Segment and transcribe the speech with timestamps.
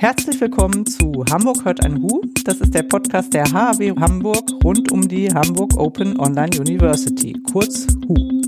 [0.00, 2.22] Herzlich willkommen zu Hamburg hört ein Hu.
[2.44, 7.86] Das ist der Podcast der HAW Hamburg rund um die Hamburg Open Online University, kurz
[8.08, 8.40] HU.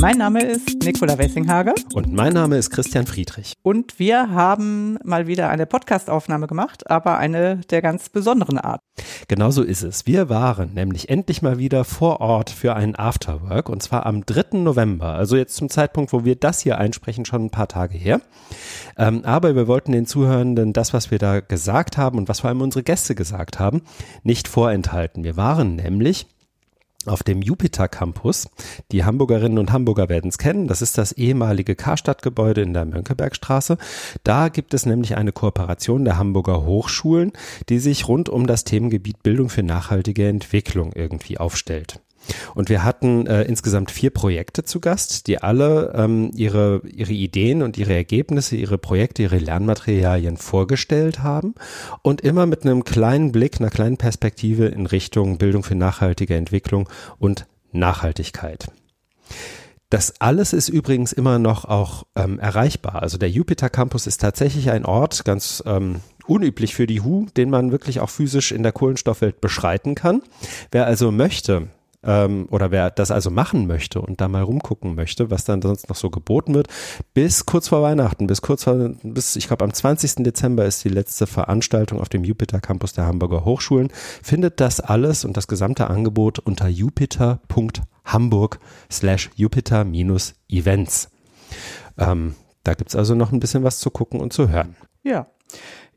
[0.00, 1.74] Mein Name ist Nicola Wessinghager.
[1.92, 3.54] Und mein Name ist Christian Friedrich.
[3.62, 8.80] Und wir haben mal wieder eine Podcastaufnahme gemacht, aber eine der ganz besonderen Art.
[9.26, 10.06] Genau so ist es.
[10.06, 14.58] Wir waren nämlich endlich mal wieder vor Ort für einen Afterwork und zwar am 3.
[14.58, 15.14] November.
[15.14, 18.20] Also jetzt zum Zeitpunkt, wo wir das hier einsprechen, schon ein paar Tage her.
[18.96, 22.48] Ähm, aber wir wollten den Zuhörenden das, was wir da gesagt haben und was vor
[22.48, 23.82] allem unsere Gäste gesagt haben,
[24.22, 25.24] nicht vorenthalten.
[25.24, 26.28] Wir waren nämlich
[27.06, 28.48] auf dem Jupiter Campus.
[28.92, 30.66] Die Hamburgerinnen und Hamburger werden es kennen.
[30.68, 33.78] Das ist das ehemalige Karstadtgebäude in der Mönckebergstraße.
[34.24, 37.32] Da gibt es nämlich eine Kooperation der Hamburger Hochschulen,
[37.68, 42.00] die sich rund um das Themengebiet Bildung für nachhaltige Entwicklung irgendwie aufstellt.
[42.54, 47.62] Und wir hatten äh, insgesamt vier Projekte zu Gast, die alle ähm, ihre, ihre Ideen
[47.62, 51.54] und ihre Ergebnisse, ihre Projekte, ihre Lernmaterialien vorgestellt haben
[52.02, 56.88] und immer mit einem kleinen Blick, einer kleinen Perspektive in Richtung Bildung für nachhaltige Entwicklung
[57.18, 58.70] und Nachhaltigkeit.
[59.90, 63.02] Das alles ist übrigens immer noch auch ähm, erreichbar.
[63.02, 67.48] Also der Jupiter Campus ist tatsächlich ein Ort, ganz ähm, unüblich für die HU, den
[67.48, 70.22] man wirklich auch physisch in der Kohlenstoffwelt beschreiten kann.
[70.70, 71.68] Wer also möchte,
[72.02, 75.88] ähm, oder wer das also machen möchte und da mal rumgucken möchte, was dann sonst
[75.88, 76.68] noch so geboten wird,
[77.14, 80.16] bis kurz vor Weihnachten, bis kurz vor, bis ich glaube am 20.
[80.24, 83.88] Dezember ist die letzte Veranstaltung auf dem Jupiter Campus der Hamburger Hochschulen,
[84.22, 88.60] findet das alles und das gesamte Angebot unter jupiter.hamburg
[88.90, 91.10] slash jupiter minus Events.
[91.96, 94.76] Ähm, da gibt's also noch ein bisschen was zu gucken und zu hören.
[95.02, 95.26] Ja.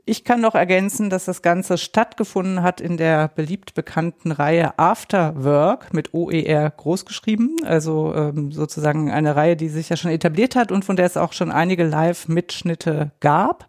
[0.06, 5.44] Ich kann noch ergänzen, dass das Ganze stattgefunden hat in der beliebt bekannten Reihe After
[5.44, 7.58] Work mit OER großgeschrieben.
[7.66, 11.18] Also ähm, sozusagen eine Reihe, die sich ja schon etabliert hat und von der es
[11.18, 13.68] auch schon einige Live-Mitschnitte gab.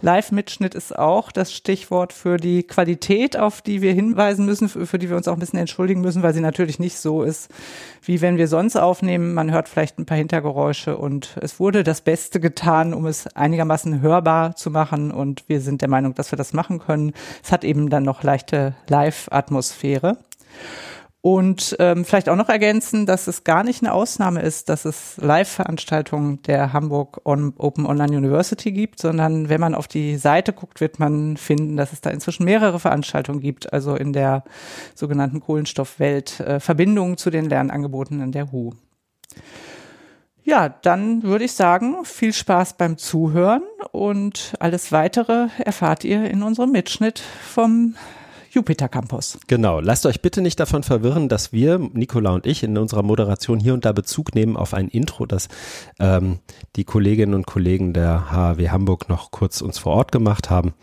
[0.00, 5.10] Live-Mitschnitt ist auch das Stichwort für die Qualität, auf die wir hinweisen müssen, für, die
[5.10, 7.50] wir uns auch ein bisschen entschuldigen müssen, weil sie natürlich nicht so ist,
[8.02, 9.34] wie wenn wir sonst aufnehmen.
[9.34, 14.00] Man hört vielleicht ein paar Hintergeräusche und es wurde das Beste getan, um es einigermaßen
[14.00, 17.12] hörbar zu machen und wir sind der Meinung, dass wir das machen können.
[17.42, 20.18] Es hat eben dann noch leichte Live-Atmosphäre.
[21.30, 25.18] Und ähm, vielleicht auch noch ergänzen, dass es gar nicht eine Ausnahme ist, dass es
[25.18, 30.80] Live-Veranstaltungen der Hamburg On Open Online University gibt, sondern wenn man auf die Seite guckt,
[30.80, 34.42] wird man finden, dass es da inzwischen mehrere Veranstaltungen gibt, also in der
[34.94, 38.70] sogenannten Kohlenstoffwelt, äh, Verbindungen zu den Lernangeboten in der HU.
[40.44, 46.42] Ja, dann würde ich sagen, viel Spaß beim Zuhören und alles weitere erfahrt ihr in
[46.42, 47.96] unserem Mitschnitt vom
[48.58, 49.38] Jupiter Campus.
[49.46, 49.78] Genau.
[49.78, 53.72] Lasst euch bitte nicht davon verwirren, dass wir, Nicola und ich, in unserer Moderation hier
[53.72, 55.46] und da Bezug nehmen auf ein Intro, das
[56.00, 56.40] ähm,
[56.74, 60.74] die Kolleginnen und Kollegen der HW Hamburg noch kurz uns vor Ort gemacht haben.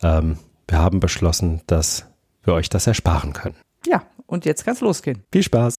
[0.00, 2.06] Ähm, wir haben beschlossen, dass
[2.44, 3.56] wir euch das ersparen können.
[3.84, 5.24] Ja, und jetzt kann's losgehen.
[5.32, 5.74] Viel Spaß.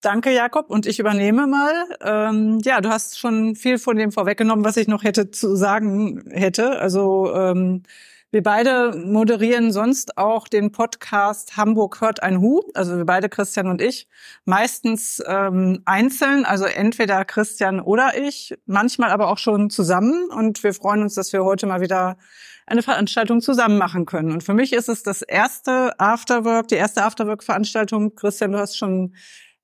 [0.00, 0.70] Danke, Jakob.
[0.70, 1.72] Und ich übernehme mal.
[2.02, 6.24] Ähm, ja, du hast schon viel von dem vorweggenommen, was ich noch hätte zu sagen
[6.32, 6.80] hätte.
[6.80, 7.84] Also ähm,
[8.30, 13.68] wir beide moderieren sonst auch den Podcast Hamburg hört ein Hu, also wir beide, Christian
[13.68, 14.06] und ich,
[14.44, 20.28] meistens ähm, einzeln, also entweder Christian oder ich, manchmal aber auch schon zusammen.
[20.30, 22.18] Und wir freuen uns, dass wir heute mal wieder
[22.66, 24.32] eine Veranstaltung zusammen machen können.
[24.32, 28.14] Und für mich ist es das erste Afterwork, die erste Afterwork-Veranstaltung.
[28.14, 29.14] Christian, du hast schon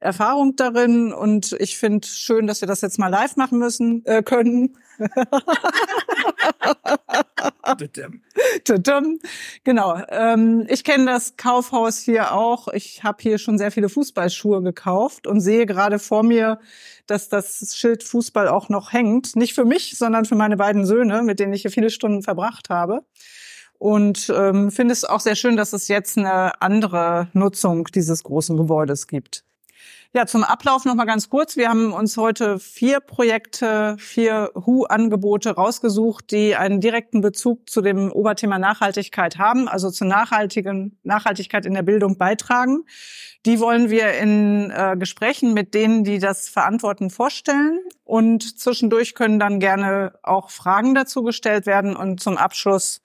[0.01, 4.23] Erfahrung darin und ich finde schön, dass wir das jetzt mal live machen müssen äh,
[4.23, 4.79] können.
[9.65, 10.01] genau.
[10.09, 12.69] Ähm, ich kenne das Kaufhaus hier auch.
[12.69, 16.61] Ich habe hier schon sehr viele Fußballschuhe gekauft und sehe gerade vor mir,
[17.07, 19.37] dass das Schild Fußball auch noch hängt.
[19.37, 22.71] Nicht für mich, sondern für meine beiden Söhne, mit denen ich hier viele Stunden verbracht
[22.71, 23.05] habe.
[23.79, 28.57] Und ähm, finde es auch sehr schön, dass es jetzt eine andere Nutzung dieses großen
[28.57, 29.45] Gebäudes gibt.
[30.17, 31.57] Ja, zum Ablauf noch mal ganz kurz.
[31.57, 38.13] Wir haben uns heute vier Projekte, vier HU-Angebote rausgesucht, die einen direkten Bezug zu dem
[38.13, 42.85] Oberthema Nachhaltigkeit haben, also zur nachhaltigen Nachhaltigkeit in der Bildung beitragen.
[43.45, 47.81] Die wollen wir in äh, Gesprächen mit denen, die das verantworten, vorstellen.
[48.05, 51.97] Und zwischendurch können dann gerne auch Fragen dazu gestellt werden.
[51.97, 53.03] Und zum Abschluss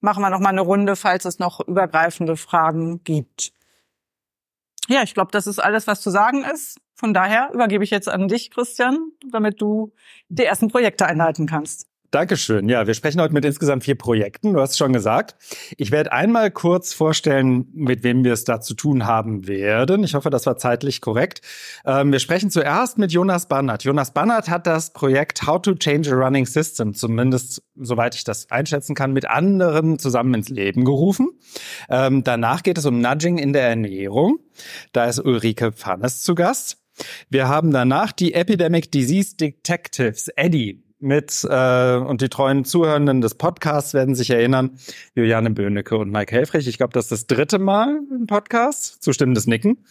[0.00, 3.52] machen wir noch mal eine Runde, falls es noch übergreifende Fragen gibt.
[4.88, 6.78] Ja, ich glaube, das ist alles, was zu sagen ist.
[6.94, 9.92] Von daher übergebe ich jetzt an dich, Christian, damit du
[10.28, 11.86] die ersten Projekte einleiten kannst.
[12.12, 12.68] Dankeschön.
[12.68, 14.52] Ja, wir sprechen heute mit insgesamt vier Projekten.
[14.52, 15.34] Du hast es schon gesagt.
[15.78, 20.04] Ich werde einmal kurz vorstellen, mit wem wir es da zu tun haben werden.
[20.04, 21.40] Ich hoffe, das war zeitlich korrekt.
[21.86, 23.84] Ähm, wir sprechen zuerst mit Jonas Bannert.
[23.84, 28.50] Jonas Bannert hat das Projekt How to Change a Running System, zumindest soweit ich das
[28.50, 31.30] einschätzen kann, mit anderen zusammen ins Leben gerufen.
[31.88, 34.38] Ähm, danach geht es um Nudging in der Ernährung.
[34.92, 36.76] Da ist Ulrike Pfannes zu Gast.
[37.30, 43.34] Wir haben danach die Epidemic Disease Detectives, Eddie, mit äh, und die treuen Zuhörenden des
[43.34, 44.78] Podcasts werden sich erinnern,
[45.14, 46.68] Juliane Böhnecke und Mike Helfrich.
[46.68, 49.84] Ich glaube, das ist das dritte Mal im Podcast, zustimmendes Nicken.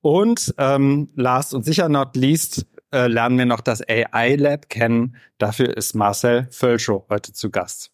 [0.00, 5.16] Und ähm, last und sicher not least äh, lernen wir noch das AI Lab kennen.
[5.38, 7.92] Dafür ist Marcel Völschow heute zu Gast.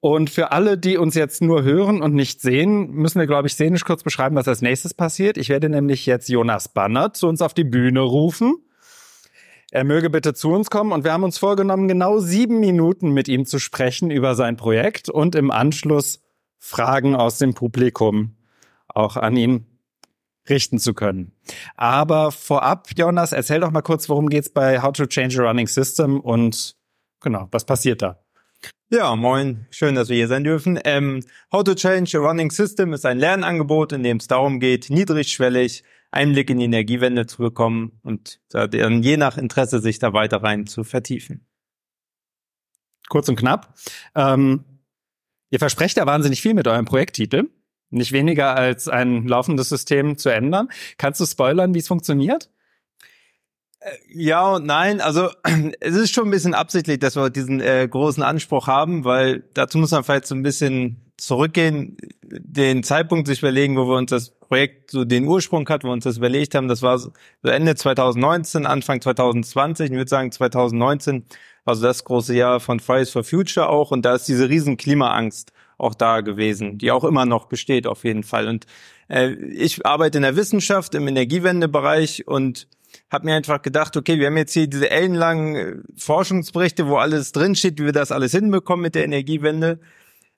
[0.00, 3.54] Und für alle, die uns jetzt nur hören und nicht sehen, müssen wir, glaube ich,
[3.54, 5.38] szenisch kurz beschreiben, was als nächstes passiert.
[5.38, 8.56] Ich werde nämlich jetzt Jonas Banner zu uns auf die Bühne rufen
[9.74, 10.92] er möge bitte zu uns kommen.
[10.92, 15.08] Und wir haben uns vorgenommen, genau sieben Minuten mit ihm zu sprechen über sein Projekt
[15.08, 16.20] und im Anschluss
[16.60, 18.36] Fragen aus dem Publikum
[18.86, 19.66] auch an ihn
[20.48, 21.32] richten zu können.
[21.74, 25.66] Aber vorab, Jonas, erzähl doch mal kurz, worum geht's bei How to Change a Running
[25.66, 26.76] System und
[27.20, 28.20] genau, was passiert da?
[28.90, 29.66] Ja, moin.
[29.70, 30.78] Schön, dass wir hier sein dürfen.
[30.84, 34.88] Ähm, How to Change a Running System ist ein Lernangebot, in dem es darum geht,
[34.88, 35.82] niedrigschwellig
[36.14, 40.66] Einblick in die Energiewende zu bekommen und dann je nach Interesse sich da weiter rein
[40.66, 41.46] zu vertiefen.
[43.08, 43.74] Kurz und knapp.
[44.14, 44.64] Ähm,
[45.50, 47.50] ihr versprecht ja wahnsinnig viel mit eurem Projekttitel.
[47.90, 50.68] Nicht weniger als ein laufendes System zu ändern.
[50.98, 52.50] Kannst du spoilern, wie es funktioniert?
[53.80, 55.00] Äh, ja und nein.
[55.00, 55.30] Also
[55.80, 59.78] es ist schon ein bisschen absichtlich, dass wir diesen äh, großen Anspruch haben, weil dazu
[59.78, 64.32] muss man vielleicht so ein bisschen zurückgehen, den Zeitpunkt sich überlegen, wo wir uns das
[64.54, 66.68] Projekt so den Ursprung hat, wo wir uns das überlegt haben.
[66.68, 67.10] Das war so
[67.42, 69.90] Ende 2019, Anfang 2020.
[69.90, 71.24] Ich würde sagen 2019
[71.64, 73.90] war so das große Jahr von Fridays for Future auch.
[73.90, 78.04] Und da ist diese riesen Klimaangst auch da gewesen, die auch immer noch besteht auf
[78.04, 78.46] jeden Fall.
[78.46, 78.66] Und
[79.08, 82.68] äh, ich arbeite in der Wissenschaft im Energiewendebereich und
[83.10, 87.32] habe mir einfach gedacht, okay, wir haben jetzt hier diese ellenlangen äh, Forschungsberichte, wo alles
[87.32, 89.80] drinsteht, wie wir das alles hinbekommen mit der Energiewende.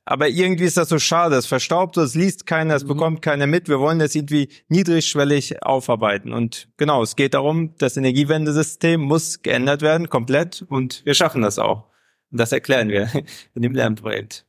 [0.09, 2.89] Aber irgendwie ist das so schade, es verstaubt, es liest keiner, es mhm.
[2.89, 3.69] bekommt keiner mit.
[3.69, 6.33] Wir wollen das irgendwie niedrigschwellig aufarbeiten.
[6.33, 10.65] Und genau, es geht darum, das Energiewendesystem muss geändert werden, komplett.
[10.69, 11.89] Und wir schaffen das auch.
[12.31, 13.11] Und das erklären wir
[13.55, 14.47] in dem Lernprojekt.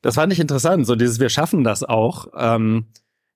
[0.00, 2.28] Das fand ich interessant, so dieses Wir schaffen das auch.
[2.34, 2.86] Ähm,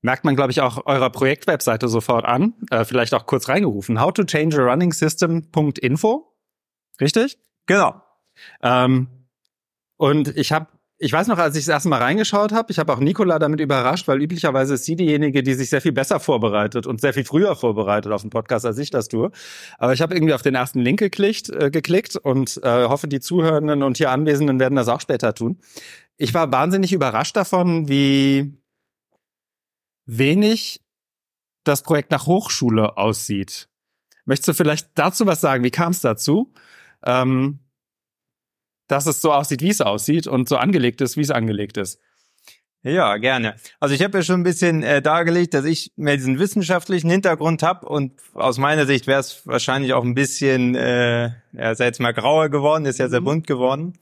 [0.01, 2.55] merkt man, glaube ich, auch eurer Projektwebseite sofort an.
[2.71, 4.01] Äh, vielleicht auch kurz reingerufen.
[4.01, 6.35] How to change a running system.info.
[6.99, 7.39] Richtig?
[7.67, 8.03] Genau.
[8.63, 9.09] Ähm,
[9.99, 10.67] und ich habe
[11.03, 13.59] ich weiß noch, als ich das erste Mal reingeschaut habe, ich habe auch Nicola damit
[13.59, 17.25] überrascht, weil üblicherweise ist sie diejenige, die sich sehr viel besser vorbereitet und sehr viel
[17.25, 19.33] früher vorbereitet auf den Podcast, als ich das tue.
[19.79, 23.19] Aber ich habe irgendwie auf den ersten Link geklickt, äh, geklickt und äh, hoffe, die
[23.19, 25.59] Zuhörenden und hier Anwesenden werden das auch später tun.
[26.19, 28.57] Ich war wahnsinnig überrascht davon, wie
[30.07, 30.83] wenig
[31.65, 33.69] das Projekt nach Hochschule aussieht.
[34.25, 35.65] Möchtest du vielleicht dazu was sagen?
[35.65, 36.53] Wie kam es dazu?
[37.05, 37.59] Ähm,
[38.93, 41.99] dass es so aussieht, wie es aussieht und so angelegt ist, wie es angelegt ist.
[42.85, 43.55] Ja, gerne.
[43.79, 47.63] Also ich habe ja schon ein bisschen äh, dargelegt, dass ich mehr diesen wissenschaftlichen Hintergrund
[47.63, 52.01] habe und aus meiner Sicht wäre es wahrscheinlich auch ein bisschen, äh, ja, sei jetzt
[52.01, 53.27] mal grauer geworden, ist ja sehr mhm.
[53.27, 53.93] bunt geworden.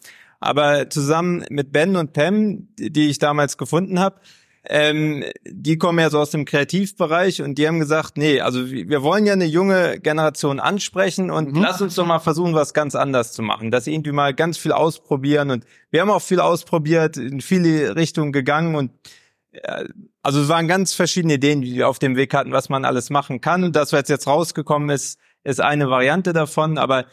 [0.41, 4.19] Aber zusammen mit Ben und Pam, die ich damals gefunden habe,
[4.65, 9.03] ähm, die kommen ja so aus dem Kreativbereich und die haben gesagt, nee, also wir
[9.03, 11.63] wollen ja eine junge Generation ansprechen und mhm.
[11.63, 13.71] lass uns doch mal versuchen, was ganz anders zu machen.
[13.71, 17.97] Dass sie irgendwie mal ganz viel ausprobieren und wir haben auch viel ausprobiert, in viele
[17.97, 18.91] Richtungen gegangen und
[19.53, 19.85] äh,
[20.23, 23.09] also es waren ganz verschiedene Ideen, die wir auf dem Weg hatten, was man alles
[23.09, 23.65] machen kann.
[23.65, 27.07] Und das, was jetzt rausgekommen ist, ist eine Variante davon, aber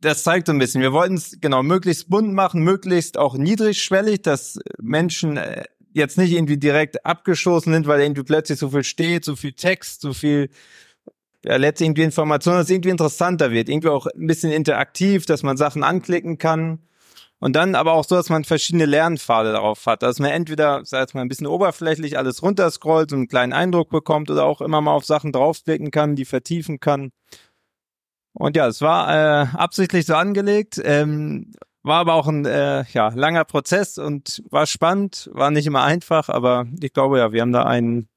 [0.00, 0.80] das zeigt so ein bisschen.
[0.80, 5.64] Wir wollten es genau möglichst bunt machen, möglichst auch niedrigschwellig, dass Menschen äh,
[5.96, 10.02] jetzt nicht irgendwie direkt abgestoßen sind, weil irgendwie plötzlich so viel steht, so viel Text,
[10.02, 10.50] so viel
[11.44, 15.42] ja, letztlich irgendwie Information, dass es irgendwie interessanter wird, irgendwie auch ein bisschen interaktiv, dass
[15.42, 16.80] man Sachen anklicken kann.
[17.38, 21.08] Und dann aber auch so, dass man verschiedene Lernpfade darauf hat, dass man entweder, sag
[21.08, 24.80] ich mal, ein bisschen oberflächlich alles runterscrollt, so einen kleinen Eindruck bekommt oder auch immer
[24.80, 27.12] mal auf Sachen draufklicken kann, die vertiefen kann.
[28.32, 30.80] Und ja, es war äh, absichtlich so angelegt.
[30.82, 31.52] Ähm,
[31.86, 36.28] war aber auch ein äh, ja, langer Prozess und war spannend, war nicht immer einfach,
[36.28, 38.08] aber ich glaube ja, wir haben da ein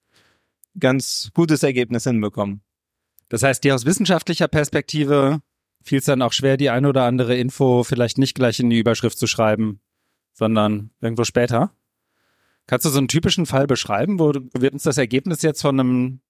[0.80, 2.62] ganz gutes Ergebnis hinbekommen.
[3.30, 5.42] Das heißt, dir aus wissenschaftlicher Perspektive
[5.84, 8.80] fiel es dann auch schwer, die ein oder andere Info vielleicht nicht gleich in die
[8.80, 9.80] Überschrift zu schreiben,
[10.34, 11.72] sondern irgendwo später.
[12.66, 16.22] Kannst du so einen typischen Fall beschreiben, wo wir uns das Ergebnis jetzt von einem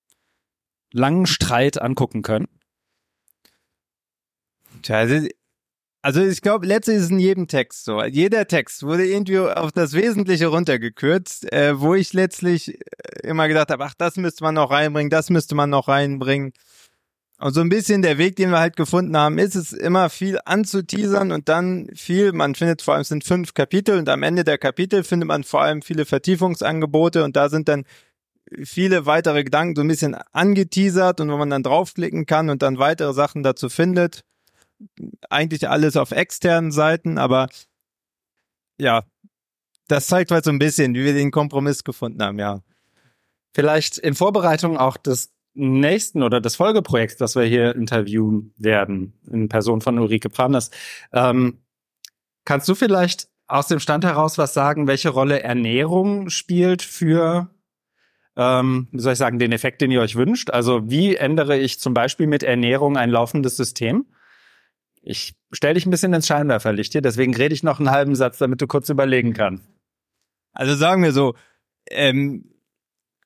[0.91, 2.49] langen Streit angucken können?
[4.81, 5.25] Tja, also
[6.01, 8.01] Also ich glaube, letztlich ist in jedem Text so.
[8.03, 13.69] Jeder Text wurde irgendwie auf das Wesentliche runtergekürzt, äh, wo ich letztlich äh, immer gedacht
[13.69, 16.53] habe, ach, das müsste man noch reinbringen, das müsste man noch reinbringen.
[17.39, 20.39] Und so ein bisschen der Weg, den wir halt gefunden haben, ist es immer viel
[20.43, 24.43] anzuteasern und dann viel, man findet vor allem, es sind fünf Kapitel und am Ende
[24.43, 27.85] der Kapitel findet man vor allem viele Vertiefungsangebote und da sind dann
[28.63, 32.77] viele weitere Gedanken so ein bisschen angeteasert und wo man dann draufklicken kann und dann
[32.77, 34.23] weitere Sachen dazu findet.
[35.29, 37.49] Eigentlich alles auf externen Seiten, aber
[38.77, 39.03] ja,
[39.87, 42.61] das zeigt halt so ein bisschen, wie wir den Kompromiss gefunden haben, ja.
[43.53, 49.49] Vielleicht in Vorbereitung auch des nächsten oder des Folgeprojekts, das wir hier interviewen werden, in
[49.49, 50.71] Person von Ulrike Pramners.
[51.11, 51.59] Ähm,
[52.45, 57.49] kannst du vielleicht aus dem Stand heraus was sagen, welche Rolle Ernährung spielt für,
[58.37, 60.51] ähm, wie soll ich sagen, den Effekt, den ihr euch wünscht?
[60.51, 64.05] Also wie ändere ich zum Beispiel mit Ernährung ein laufendes System?
[65.09, 68.37] Ich stelle dich ein bisschen ins Scheinwerferlicht hier, deswegen rede ich noch einen halben Satz,
[68.37, 69.67] damit du kurz überlegen kannst.
[70.53, 71.33] Also sagen wir so,
[71.89, 72.45] ähm,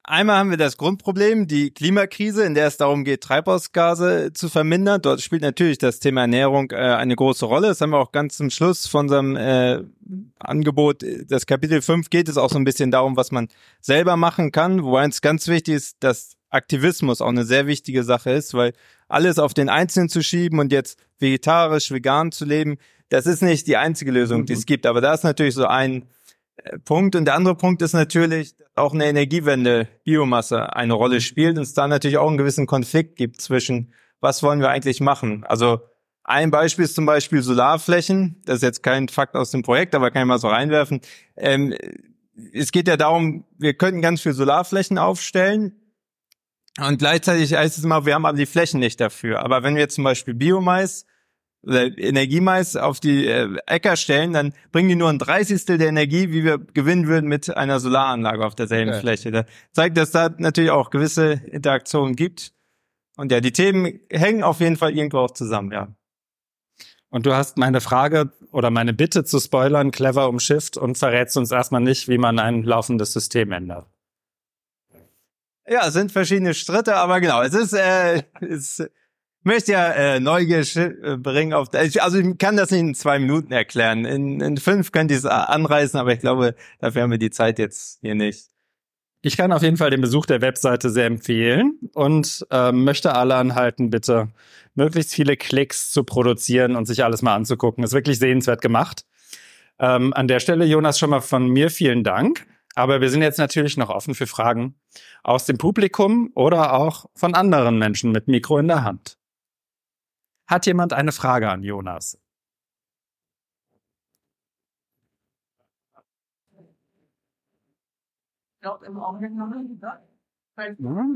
[0.06, 5.02] Einmal haben wir das Grundproblem, die Klimakrise, in der es darum geht, Treibhausgase zu vermindern.
[5.02, 7.70] Dort spielt natürlich das Thema Ernährung äh, eine große Rolle.
[7.70, 9.82] Das haben wir auch ganz zum Schluss von unserem äh,
[10.40, 11.06] Angebot.
[11.30, 13.48] Das Kapitel 5 geht es auch so ein bisschen darum, was man
[13.80, 14.84] selber machen kann.
[14.84, 18.74] Wobei es ganz wichtig ist, dass Aktivismus auch eine sehr wichtige Sache ist, weil
[19.08, 22.78] alles auf den Einzelnen zu schieben und jetzt vegetarisch, vegan zu leben,
[23.10, 24.66] das ist nicht die einzige Lösung, die es mhm.
[24.66, 24.86] gibt.
[24.86, 26.08] Aber da ist natürlich so ein
[26.58, 27.16] äh, Punkt.
[27.16, 31.64] Und der andere Punkt ist natürlich, dass auch eine Energiewende Biomasse eine Rolle spielt und
[31.64, 35.44] es da natürlich auch einen gewissen Konflikt gibt zwischen, was wollen wir eigentlich machen?
[35.44, 35.82] Also
[36.24, 38.42] ein Beispiel ist zum Beispiel Solarflächen.
[38.46, 41.02] Das ist jetzt kein Fakt aus dem Projekt, aber kann ich mal so reinwerfen.
[41.36, 41.76] Ähm,
[42.54, 45.80] es geht ja darum, wir könnten ganz viel Solarflächen aufstellen.
[46.80, 49.44] Und gleichzeitig heißt es immer, wir haben aber die Flächen nicht dafür.
[49.44, 51.06] Aber wenn wir zum Beispiel Biomais
[51.66, 56.44] Energiemais auf die äh, Äcker stellen, dann bringen die nur ein Dreißigstel der Energie, wie
[56.44, 59.00] wir gewinnen würden mit einer Solaranlage auf derselben okay.
[59.00, 59.32] Fläche.
[59.32, 62.52] Da zeigt, dass da natürlich auch gewisse Interaktionen gibt.
[63.16, 65.88] Und ja, die Themen hängen auf jeden Fall irgendwo auch zusammen, ja.
[67.10, 71.52] Und du hast meine Frage oder meine Bitte zu spoilern clever umschifft und verrätst uns
[71.52, 73.86] erstmal nicht, wie man ein laufendes System ändert.
[75.68, 78.84] Ja, es sind verschiedene Schritte, aber genau, es ist, äh, es
[79.44, 83.52] möchte ja äh, Neugier äh, bringen auf also ich kann das nicht in zwei Minuten
[83.52, 84.06] erklären.
[84.06, 87.60] In, in fünf könnte ich es anreißen, aber ich glaube, dafür haben wir die Zeit
[87.60, 88.48] jetzt hier nicht.
[89.22, 93.36] Ich kann auf jeden Fall den Besuch der Webseite sehr empfehlen und äh, möchte alle
[93.36, 94.30] anhalten, bitte
[94.76, 97.84] möglichst viele Klicks zu produzieren und sich alles mal anzugucken.
[97.84, 99.06] Ist wirklich sehenswert gemacht.
[99.80, 102.46] Ähm, an der Stelle, Jonas, schon mal von mir vielen Dank.
[102.76, 104.76] Aber wir sind jetzt natürlich noch offen für Fragen
[105.24, 109.18] aus dem Publikum oder auch von anderen Menschen mit Mikro in der Hand.
[110.48, 112.18] Hat jemand eine Frage an Jonas?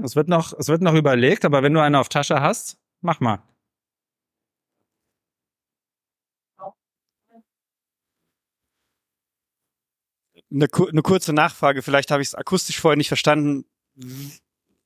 [0.04, 3.20] Es wird noch, es wird noch überlegt, aber wenn du eine auf Tasche hast, mach
[3.20, 3.42] mal.
[10.50, 13.66] Eine, eine kurze Nachfrage, vielleicht habe ich es akustisch vorher nicht verstanden.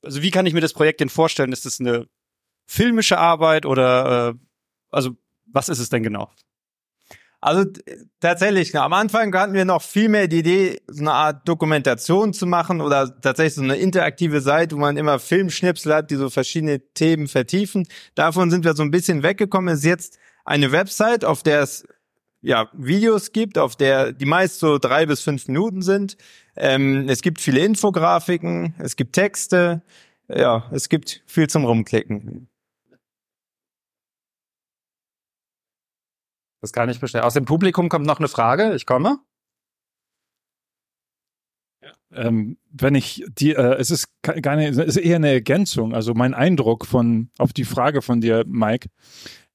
[0.02, 1.52] Also wie kann ich mir das Projekt denn vorstellen?
[1.52, 2.08] Ist das eine
[2.72, 4.34] filmische Arbeit oder äh,
[4.90, 5.10] also
[5.46, 6.30] was ist es denn genau?
[7.38, 7.64] Also
[8.20, 12.46] tatsächlich, am Anfang hatten wir noch viel mehr die Idee, so eine Art Dokumentation zu
[12.46, 16.80] machen oder tatsächlich so eine interaktive Seite, wo man immer Filmschnipsel hat, die so verschiedene
[16.94, 17.88] Themen vertiefen.
[18.14, 19.74] Davon sind wir so ein bisschen weggekommen.
[19.74, 21.84] Es ist jetzt eine Website, auf der es
[22.40, 26.16] ja Videos gibt, auf der die meist so drei bis fünf Minuten sind.
[26.56, 29.82] Ähm, es gibt viele Infografiken, es gibt Texte,
[30.28, 32.48] ja, es gibt viel zum Rumklicken.
[36.62, 37.24] Das kann ich bestellen.
[37.24, 38.74] Aus dem Publikum kommt noch eine Frage.
[38.74, 39.18] Ich komme.
[42.14, 45.92] Ähm, wenn ich die, äh, es ist keine, es ist eher eine Ergänzung.
[45.92, 48.88] Also mein Eindruck von auf die Frage von dir, Mike.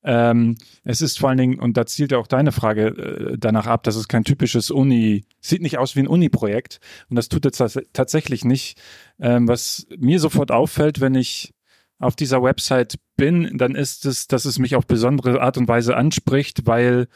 [0.04, 3.68] Ähm, es ist vor allen Dingen, und da zielt ja auch deine Frage äh, danach
[3.68, 6.80] ab, dass es kein typisches Uni, sieht nicht aus wie ein Uni-Projekt.
[7.10, 8.82] Und das tut es tatsächlich nicht.
[9.20, 11.54] Ähm, was mir sofort auffällt, wenn ich
[12.00, 15.96] auf dieser Website bin, dann ist es, dass es mich auf besondere Art und Weise
[15.96, 17.08] anspricht, weil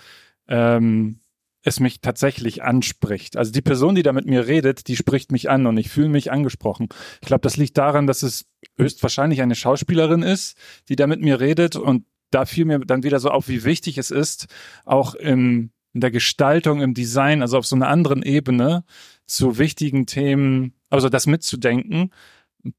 [0.48, 1.20] ähm,
[1.64, 3.38] es mich tatsächlich anspricht.
[3.38, 6.10] Also die Person, die da mit mir redet, die spricht mich an und ich fühle
[6.10, 6.90] mich angesprochen.
[7.22, 8.46] Ich glaube, das liegt daran, dass es
[8.78, 10.58] höchstwahrscheinlich eine Schauspielerin ist,
[10.90, 13.98] die da mit mir redet und da fiel mir dann wieder so auf, wie wichtig
[13.98, 14.48] es ist,
[14.86, 18.86] auch im, in der Gestaltung, im Design, also auf so einer anderen Ebene
[19.28, 22.12] zu wichtigen Themen, also das mitzudenken,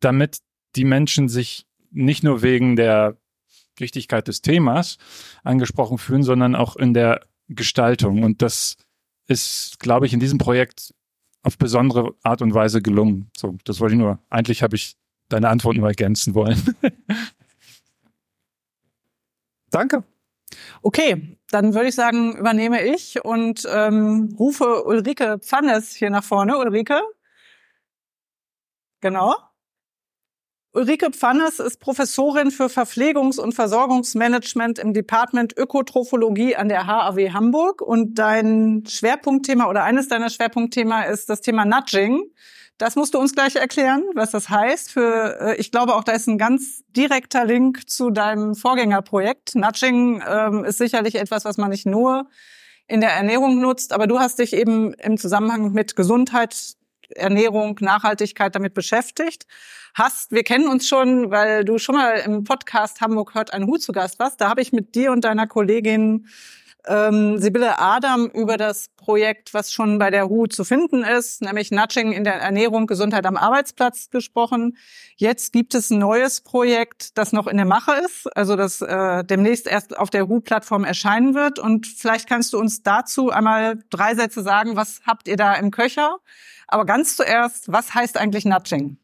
[0.00, 0.38] damit
[0.74, 3.16] die Menschen sich nicht nur wegen der
[3.80, 4.98] Richtigkeit des Themas
[5.44, 8.22] angesprochen fühlen, sondern auch in der Gestaltung.
[8.22, 8.76] Und das
[9.26, 10.94] ist, glaube ich, in diesem Projekt
[11.42, 13.30] auf besondere Art und Weise gelungen.
[13.36, 14.18] So, das wollte ich nur.
[14.30, 14.96] Eigentlich habe ich
[15.28, 16.60] deine Antwort nur ergänzen wollen.
[19.70, 20.04] Danke.
[20.82, 26.58] Okay, dann würde ich sagen, übernehme ich und ähm, rufe Ulrike Pfannes hier nach vorne.
[26.58, 27.00] Ulrike?
[29.00, 29.34] Genau.
[30.74, 37.82] Ulrike Pfannes ist Professorin für Verpflegungs- und Versorgungsmanagement im Department Ökotrophologie an der HAW Hamburg
[37.82, 42.22] und dein Schwerpunktthema oder eines deiner Schwerpunktthema ist das Thema Nudging.
[42.78, 44.90] Das musst du uns gleich erklären, was das heißt.
[44.90, 49.54] Für, äh, ich glaube auch, da ist ein ganz direkter Link zu deinem Vorgängerprojekt.
[49.54, 52.30] Nudging ähm, ist sicherlich etwas, was man nicht nur
[52.88, 56.76] in der Ernährung nutzt, aber du hast dich eben im Zusammenhang mit Gesundheit,
[57.16, 59.46] Ernährung, Nachhaltigkeit damit beschäftigt
[59.94, 60.32] hast.
[60.32, 63.92] Wir kennen uns schon, weil du schon mal im Podcast Hamburg hört ein Hut zu
[63.92, 64.40] Gast warst.
[64.40, 66.26] Da habe ich mit dir und deiner Kollegin
[66.86, 71.70] ähm, Sibylle Adam über das Projekt, was schon bei der HU zu finden ist, nämlich
[71.70, 74.76] Nudging in der Ernährung, Gesundheit am Arbeitsplatz gesprochen.
[75.16, 79.24] Jetzt gibt es ein neues Projekt, das noch in der Mache ist, also das äh,
[79.24, 81.58] demnächst erst auf der HU-Plattform erscheinen wird.
[81.58, 85.70] Und vielleicht kannst du uns dazu einmal drei Sätze sagen, was habt ihr da im
[85.70, 86.16] Köcher?
[86.72, 88.96] Aber ganz zuerst, was heißt eigentlich Nudging?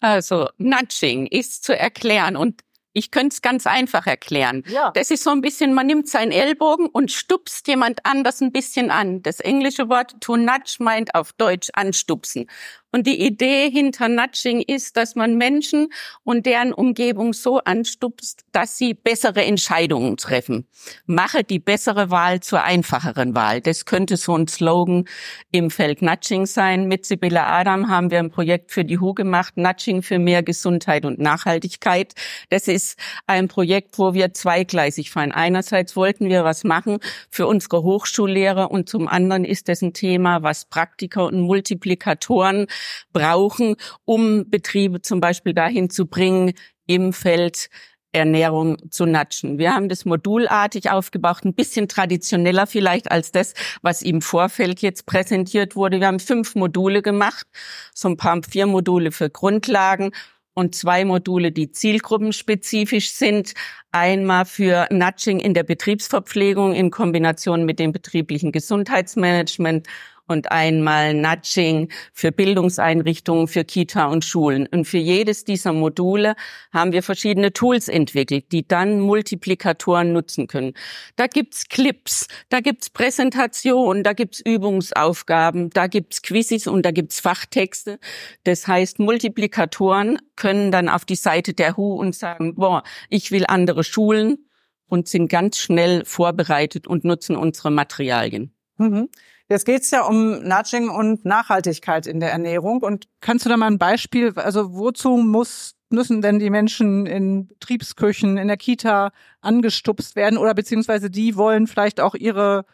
[0.00, 4.64] Also Nudging ist zu erklären und ich könnte es ganz einfach erklären.
[4.66, 4.90] Ja.
[4.90, 8.90] Das ist so ein bisschen, man nimmt seinen Ellbogen und stupst jemand anders ein bisschen
[8.90, 9.22] an.
[9.22, 12.50] Das englische Wort to nudge meint auf Deutsch anstupsen.
[12.92, 15.92] Und die Idee hinter Nudging ist, dass man Menschen
[16.24, 20.66] und deren Umgebung so anstupst, dass sie bessere Entscheidungen treffen.
[21.06, 23.60] Mache die bessere Wahl zur einfacheren Wahl.
[23.60, 25.04] Das könnte so ein Slogan
[25.52, 26.88] im Feld Nudging sein.
[26.88, 31.04] Mit Sibylle Adam haben wir ein Projekt für die HU gemacht, Nudging für mehr Gesundheit
[31.04, 32.14] und Nachhaltigkeit.
[32.48, 35.30] Das ist ein Projekt, wo wir zweigleisig fahren.
[35.30, 36.98] Einerseits wollten wir was machen
[37.30, 42.66] für unsere Hochschullehrer und zum anderen ist das ein Thema, was Praktiker und Multiplikatoren
[43.12, 46.52] brauchen, um Betriebe zum Beispiel dahin zu bringen,
[46.86, 47.68] im Feld
[48.12, 49.58] Ernährung zu natschen.
[49.58, 55.06] Wir haben das modulartig aufgebaut, ein bisschen traditioneller vielleicht als das, was im Vorfeld jetzt
[55.06, 56.00] präsentiert wurde.
[56.00, 57.46] Wir haben fünf Module gemacht,
[57.94, 60.10] so ein paar vier Module für Grundlagen
[60.54, 63.54] und zwei Module, die zielgruppenspezifisch sind.
[63.92, 69.86] Einmal für Nudging in der Betriebsverpflegung in Kombination mit dem betrieblichen Gesundheitsmanagement
[70.30, 74.68] und einmal Nudging für Bildungseinrichtungen, für Kita und Schulen.
[74.68, 76.34] Und für jedes dieser Module
[76.72, 80.74] haben wir verschiedene Tools entwickelt, die dann Multiplikatoren nutzen können.
[81.16, 87.20] Da gibt's Clips, da gibt's Präsentationen, da gibt's Übungsaufgaben, da gibt's Quizzes und da gibt's
[87.20, 87.98] Fachtexte.
[88.44, 93.44] Das heißt, Multiplikatoren können dann auf die Seite der HU und sagen, boah, ich will
[93.48, 94.46] andere Schulen
[94.86, 98.54] und sind ganz schnell vorbereitet und nutzen unsere Materialien.
[98.76, 99.08] Mhm.
[99.50, 102.82] Jetzt geht's ja um Nudging und Nachhaltigkeit in der Ernährung.
[102.82, 107.48] Und kannst du da mal ein Beispiel, also wozu muss, müssen denn die Menschen in
[107.48, 109.10] Betriebsküchen, in der Kita
[109.40, 112.64] angestupst werden oder beziehungsweise die wollen vielleicht auch ihre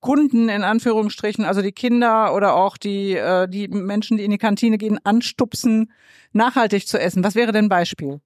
[0.00, 4.38] Kunden in Anführungsstrichen, also die Kinder oder auch die, äh, die Menschen, die in die
[4.38, 5.92] Kantine gehen, anstupsen,
[6.32, 7.24] nachhaltig zu essen.
[7.24, 8.20] Was wäre denn Beispiel?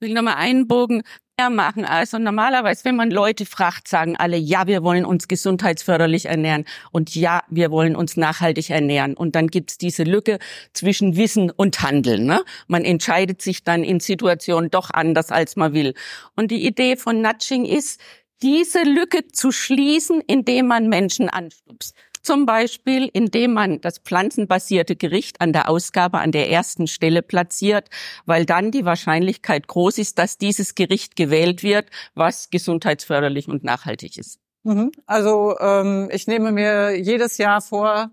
[0.00, 1.02] Will nochmal einen Bogen
[1.48, 1.86] machen.
[1.86, 7.14] Also normalerweise, wenn man Leute fragt, sagen alle, ja, wir wollen uns gesundheitsförderlich ernähren und
[7.14, 9.14] ja, wir wollen uns nachhaltig ernähren.
[9.14, 10.38] Und dann gibt's diese Lücke
[10.74, 12.26] zwischen Wissen und Handeln.
[12.26, 12.44] Ne?
[12.66, 15.94] Man entscheidet sich dann in Situationen doch anders, als man will.
[16.36, 18.00] Und die Idee von Nudging ist,
[18.42, 21.94] diese Lücke zu schließen, indem man Menschen anstupst.
[22.22, 27.88] Zum Beispiel, indem man das pflanzenbasierte Gericht an der Ausgabe an der ersten Stelle platziert,
[28.26, 34.18] weil dann die Wahrscheinlichkeit groß ist, dass dieses Gericht gewählt wird, was gesundheitsförderlich und nachhaltig
[34.18, 34.38] ist.
[34.64, 34.92] Mhm.
[35.06, 38.10] Also ähm, ich nehme mir jedes Jahr vor,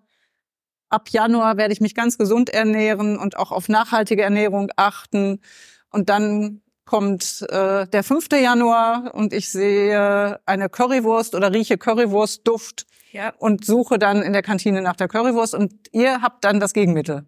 [0.89, 5.41] ab Januar werde ich mich ganz gesund ernähren und auch auf nachhaltige Ernährung achten.
[5.91, 8.29] Und dann kommt äh, der 5.
[8.41, 12.85] Januar und ich sehe eine Currywurst oder rieche Currywurstduft
[13.17, 13.33] ja.
[13.37, 17.25] und suche dann in der Kantine nach der Currywurst und ihr habt dann das Gegenmittel.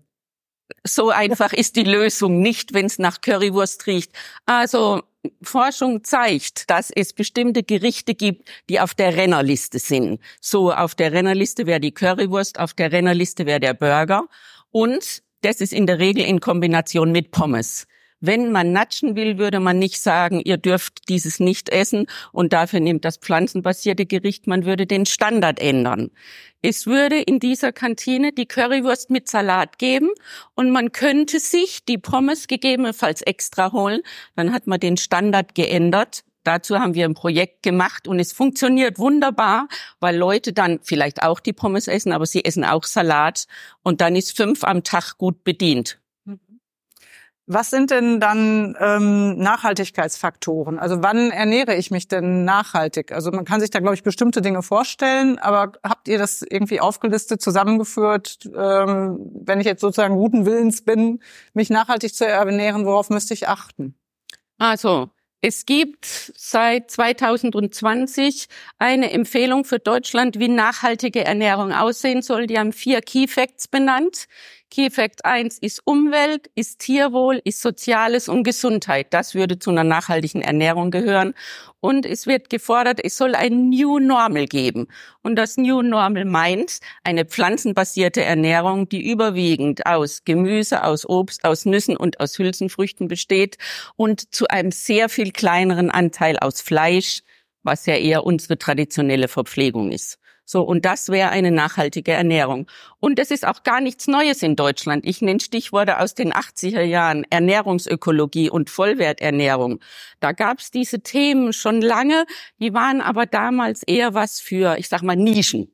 [0.85, 4.11] So einfach ist die Lösung nicht, wenn es nach Currywurst riecht.
[4.45, 5.01] Also
[5.41, 10.19] Forschung zeigt, dass es bestimmte Gerichte gibt, die auf der Rennerliste sind.
[10.39, 14.27] So auf der Rennerliste wäre die Currywurst, auf der Rennerliste wäre der Burger
[14.69, 17.87] und das ist in der Regel in Kombination mit Pommes.
[18.21, 22.81] Wenn man natschen will, würde man nicht sagen, ihr dürft dieses nicht essen und dafür
[22.81, 26.11] nimmt das pflanzenbasierte Gericht, man würde den Standard ändern.
[26.61, 30.09] Es würde in dieser Kantine die Currywurst mit Salat geben
[30.55, 34.01] und man könnte sich die Pommes gegebenenfalls extra holen,
[34.35, 38.99] dann hat man den Standard geändert, dazu haben wir ein Projekt gemacht und es funktioniert
[38.99, 39.69] wunderbar,
[40.01, 43.45] weil Leute dann vielleicht auch die Pommes essen, aber sie essen auch Salat
[43.81, 45.99] und dann ist fünf am Tag gut bedient.
[47.51, 50.77] Was sind denn dann ähm, Nachhaltigkeitsfaktoren?
[50.77, 53.11] Also wann ernähre ich mich denn nachhaltig?
[53.11, 56.79] Also man kann sich da, glaube ich, bestimmte Dinge vorstellen, aber habt ihr das irgendwie
[56.79, 58.37] aufgelistet, zusammengeführt?
[58.55, 61.21] Ähm, wenn ich jetzt sozusagen guten Willens bin,
[61.55, 63.95] mich nachhaltig zu ernähren, worauf müsste ich achten?
[64.59, 65.09] Also,
[65.41, 72.45] es gibt seit 2020 eine Empfehlung für Deutschland, wie nachhaltige Ernährung aussehen soll.
[72.45, 74.27] Die haben vier Key Facts benannt.
[74.71, 79.07] Key Fact 1 ist Umwelt, ist Tierwohl, ist Soziales und Gesundheit.
[79.13, 81.33] Das würde zu einer nachhaltigen Ernährung gehören.
[81.79, 84.85] Und es wird gefordert, es soll ein New Normal geben.
[85.23, 91.65] Und das New Normal meint eine pflanzenbasierte Ernährung, die überwiegend aus Gemüse, aus Obst, aus
[91.65, 93.57] Nüssen und aus Hülsenfrüchten besteht
[93.95, 97.21] und zu einem sehr viel kleineren Anteil aus Fleisch,
[97.63, 100.19] was ja eher unsere traditionelle Verpflegung ist.
[100.51, 102.65] So, und das wäre eine nachhaltige Ernährung.
[102.99, 105.05] Und es ist auch gar nichts Neues in Deutschland.
[105.05, 109.79] Ich nenne Stichworte aus den 80er Jahren, Ernährungsökologie und Vollwerternährung.
[110.19, 112.25] Da gab es diese Themen schon lange,
[112.59, 115.71] die waren aber damals eher was für, ich sag mal, Nischen.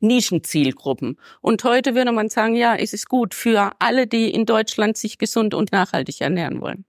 [0.00, 1.18] Nischenzielgruppen.
[1.40, 5.16] Und heute würde man sagen, ja, es ist gut für alle, die in Deutschland sich
[5.16, 6.84] gesund und nachhaltig ernähren wollen.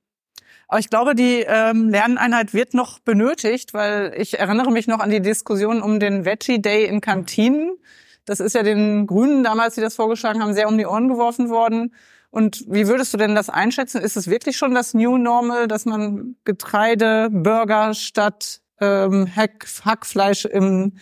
[0.71, 5.09] Aber ich glaube, die ähm, Lerneinheit wird noch benötigt, weil ich erinnere mich noch an
[5.09, 7.75] die Diskussion um den Veggie Day in Kantinen.
[8.23, 11.49] Das ist ja den Grünen damals, die das vorgeschlagen haben, sehr um die Ohren geworfen
[11.49, 11.93] worden.
[12.29, 13.99] Und wie würdest du denn das einschätzen?
[13.99, 20.45] Ist es wirklich schon das New Normal, dass man Getreide, Burger statt ähm, Hack, Hackfleisch
[20.45, 20.93] im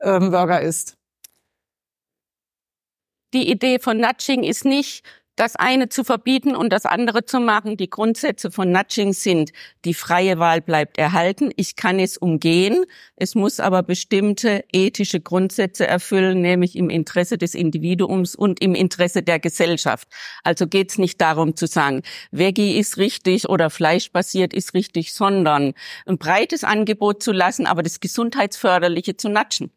[0.00, 0.96] ähm, Burger isst?
[3.34, 5.04] Die Idee von Nudging ist nicht,
[5.40, 7.78] das eine zu verbieten und das andere zu machen.
[7.78, 9.52] Die Grundsätze von Nudging sind,
[9.86, 11.50] die freie Wahl bleibt erhalten.
[11.56, 12.84] Ich kann es umgehen.
[13.16, 19.22] Es muss aber bestimmte ethische Grundsätze erfüllen, nämlich im Interesse des Individuums und im Interesse
[19.22, 20.08] der Gesellschaft.
[20.44, 25.72] Also geht es nicht darum zu sagen, Veggie ist richtig oder fleischbasiert ist richtig, sondern
[26.04, 29.72] ein breites Angebot zu lassen, aber das Gesundheitsförderliche zu natschen.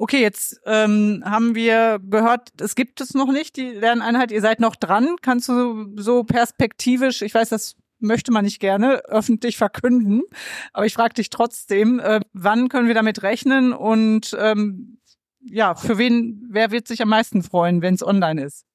[0.00, 4.30] Okay, jetzt ähm, haben wir gehört, es gibt es noch nicht, die Lerneinheit.
[4.30, 5.16] Ihr seid noch dran.
[5.22, 10.22] Kannst du so perspektivisch, ich weiß, das möchte man nicht gerne öffentlich verkünden,
[10.72, 15.00] aber ich frage dich trotzdem, äh, wann können wir damit rechnen und ähm,
[15.40, 18.67] ja, für wen, wer wird sich am meisten freuen, wenn es online ist?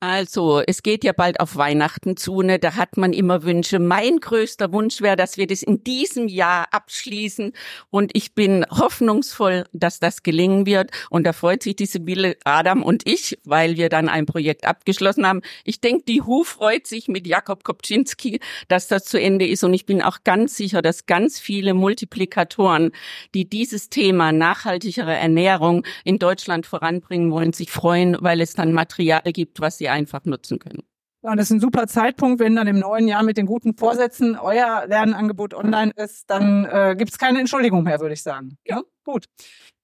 [0.00, 2.60] Also, es geht ja bald auf Weihnachten zu, ne?
[2.60, 3.80] Da hat man immer Wünsche.
[3.80, 7.52] Mein größter Wunsch wäre, dass wir das in diesem Jahr abschließen.
[7.90, 10.92] Und ich bin hoffnungsvoll, dass das gelingen wird.
[11.10, 15.26] Und da freut sich die Sibylle Adam und ich, weil wir dann ein Projekt abgeschlossen
[15.26, 15.42] haben.
[15.64, 19.64] Ich denke, die HU freut sich mit Jakob Kopczynski, dass das zu Ende ist.
[19.64, 22.92] Und ich bin auch ganz sicher, dass ganz viele Multiplikatoren,
[23.34, 29.22] die dieses Thema nachhaltigere Ernährung in Deutschland voranbringen wollen, sich freuen, weil es dann Material
[29.32, 30.82] gibt, was sie einfach nutzen können.
[31.22, 33.76] Ja, und das ist ein super Zeitpunkt, wenn dann im neuen Jahr mit den guten
[33.76, 38.56] Vorsätzen euer Lernangebot online ist, dann äh, gibt es keine Entschuldigung mehr, würde ich sagen.
[38.64, 39.26] Ja, gut.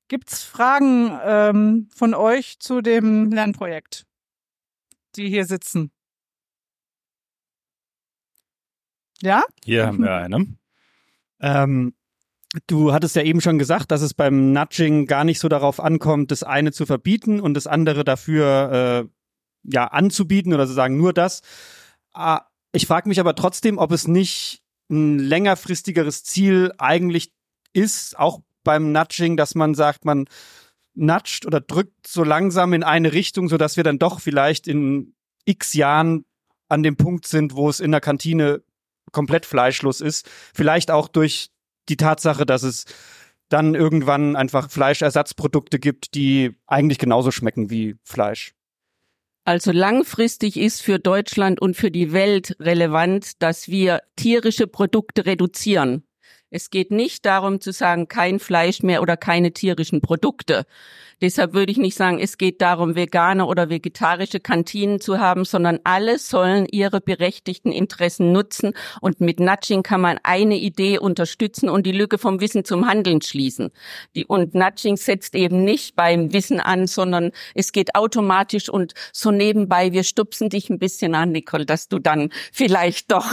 [0.06, 4.06] Gibt es Fragen ähm, von euch zu dem Lernprojekt,
[5.16, 5.90] die hier sitzen?
[9.20, 9.42] Ja?
[9.64, 10.46] Hier haben wir eine.
[11.40, 11.94] Ähm,
[12.68, 16.30] du hattest ja eben schon gesagt, dass es beim Nudging gar nicht so darauf ankommt,
[16.30, 19.23] das eine zu verbieten und das andere dafür äh,
[19.64, 21.42] ja anzubieten oder zu sagen nur das.
[22.12, 27.32] Ah, ich frage mich aber trotzdem, ob es nicht ein längerfristigeres Ziel eigentlich
[27.72, 30.26] ist, auch beim Nudging, dass man sagt, man
[30.94, 35.14] nudgt oder drückt so langsam in eine Richtung, so dass wir dann doch vielleicht in
[35.44, 36.24] x Jahren
[36.68, 38.62] an dem Punkt sind, wo es in der Kantine
[39.12, 40.28] komplett fleischlos ist.
[40.54, 41.50] Vielleicht auch durch
[41.88, 42.86] die Tatsache, dass es
[43.48, 48.54] dann irgendwann einfach Fleischersatzprodukte gibt, die eigentlich genauso schmecken wie Fleisch.
[49.46, 56.06] Also langfristig ist für Deutschland und für die Welt relevant, dass wir tierische Produkte reduzieren.
[56.54, 60.66] Es geht nicht darum zu sagen, kein Fleisch mehr oder keine tierischen Produkte.
[61.20, 65.80] Deshalb würde ich nicht sagen, es geht darum, vegane oder vegetarische Kantinen zu haben, sondern
[65.84, 68.74] alle sollen ihre berechtigten Interessen nutzen.
[69.00, 73.22] Und mit Nudging kann man eine Idee unterstützen und die Lücke vom Wissen zum Handeln
[73.22, 73.70] schließen.
[74.14, 79.30] Die, und Nudging setzt eben nicht beim Wissen an, sondern es geht automatisch und so
[79.30, 83.26] nebenbei, wir stupsen dich ein bisschen an, Nicole, dass du dann vielleicht doch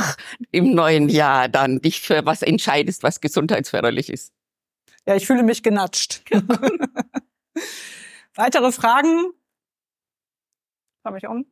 [0.52, 4.34] im neuen Jahr dann dich für was entscheidest, was gesundheitsförderlich ist.
[5.06, 6.24] Ja, ich fühle mich genatscht.
[8.36, 9.32] Weitere Fragen?
[11.04, 11.46] Schau mich um.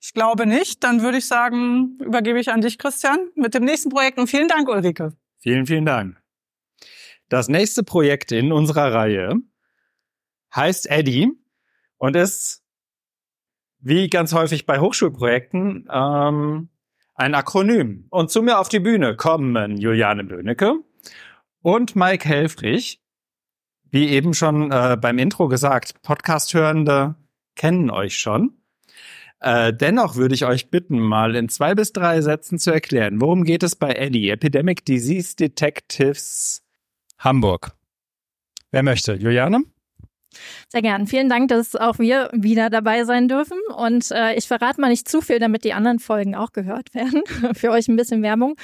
[0.00, 0.82] Ich glaube nicht.
[0.82, 4.18] Dann würde ich sagen, übergebe ich an dich, Christian, mit dem nächsten Projekt.
[4.18, 5.16] Und vielen Dank, Ulrike.
[5.38, 6.20] Vielen, vielen Dank.
[7.28, 9.36] Das nächste Projekt in unserer Reihe
[10.54, 11.30] heißt Eddie
[11.98, 12.62] und ist,
[13.78, 16.68] wie ganz häufig bei Hochschulprojekten, ähm,
[17.14, 18.06] ein Akronym.
[18.10, 20.74] Und zu mir auf die Bühne kommen Juliane Böhnecke
[21.62, 23.00] und Mike Helfrich.
[23.90, 27.14] Wie eben schon äh, beim Intro gesagt, Podcast-Hörende
[27.54, 28.58] kennen euch schon.
[29.38, 33.44] Äh, dennoch würde ich euch bitten, mal in zwei bis drei Sätzen zu erklären, worum
[33.44, 36.64] geht es bei Eddie, Epidemic Disease Detectives
[37.18, 37.76] Hamburg.
[38.70, 39.14] Wer möchte?
[39.14, 39.62] Juliane?
[40.68, 41.06] Sehr gern.
[41.06, 43.58] Vielen Dank, dass auch wir wieder dabei sein dürfen.
[43.76, 47.22] Und äh, ich verrate mal nicht zu viel, damit die anderen Folgen auch gehört werden.
[47.54, 48.56] Für euch ein bisschen Werbung.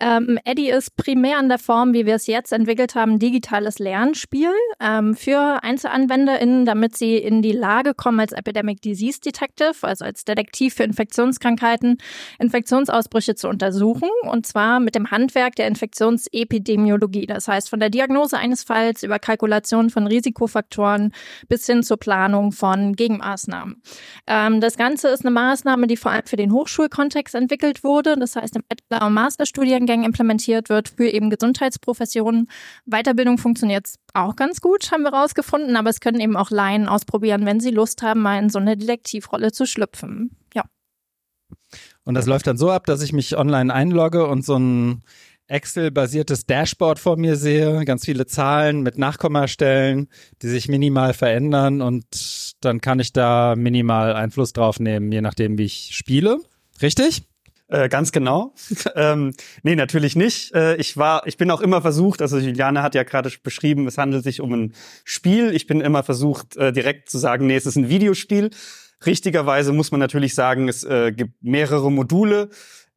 [0.00, 4.52] Ähm, Eddie ist primär in der Form, wie wir es jetzt entwickelt haben, digitales Lernspiel
[4.80, 10.24] ähm, für EinzelanwenderInnen, damit sie in die Lage kommen, als Epidemic Disease Detective, also als
[10.24, 11.98] Detektiv für Infektionskrankheiten,
[12.38, 14.08] Infektionsausbrüche zu untersuchen.
[14.22, 17.26] Und zwar mit dem Handwerk der Infektionsepidemiologie.
[17.26, 21.12] Das heißt, von der Diagnose eines Falls über Kalkulation von Risikofaktoren
[21.48, 23.82] bis hin zur Planung von Gegenmaßnahmen.
[24.26, 28.16] Ähm, das Ganze ist eine Maßnahme, die vor allem für den Hochschulkontext entwickelt wurde.
[28.16, 32.48] Das heißt, im Bachelor- und Masterstudiengängen implementiert wird für eben Gesundheitsprofessionen.
[32.86, 37.46] Weiterbildung funktioniert auch ganz gut, haben wir rausgefunden, aber es können eben auch Laien ausprobieren,
[37.46, 40.36] wenn sie Lust haben, mal in so eine Detektivrolle zu schlüpfen.
[40.54, 40.64] Ja.
[42.04, 45.02] Und das läuft dann so ab, dass ich mich online einlogge und so ein
[45.48, 50.08] Excel-basiertes Dashboard vor mir sehe, ganz viele Zahlen mit Nachkommastellen,
[50.42, 52.04] die sich minimal verändern und
[52.60, 56.38] dann kann ich da minimal Einfluss drauf nehmen, je nachdem, wie ich spiele.
[56.82, 57.22] Richtig?
[57.68, 58.54] Äh, ganz genau.
[58.94, 60.54] ähm, nee, natürlich nicht.
[60.54, 63.98] Äh, ich war, ich bin auch immer versucht, also Juliane hat ja gerade beschrieben, es
[63.98, 65.54] handelt sich um ein Spiel.
[65.54, 68.50] Ich bin immer versucht, äh, direkt zu sagen, nee, es ist ein Videospiel.
[69.04, 72.48] Richtigerweise muss man natürlich sagen, es äh, gibt mehrere Module.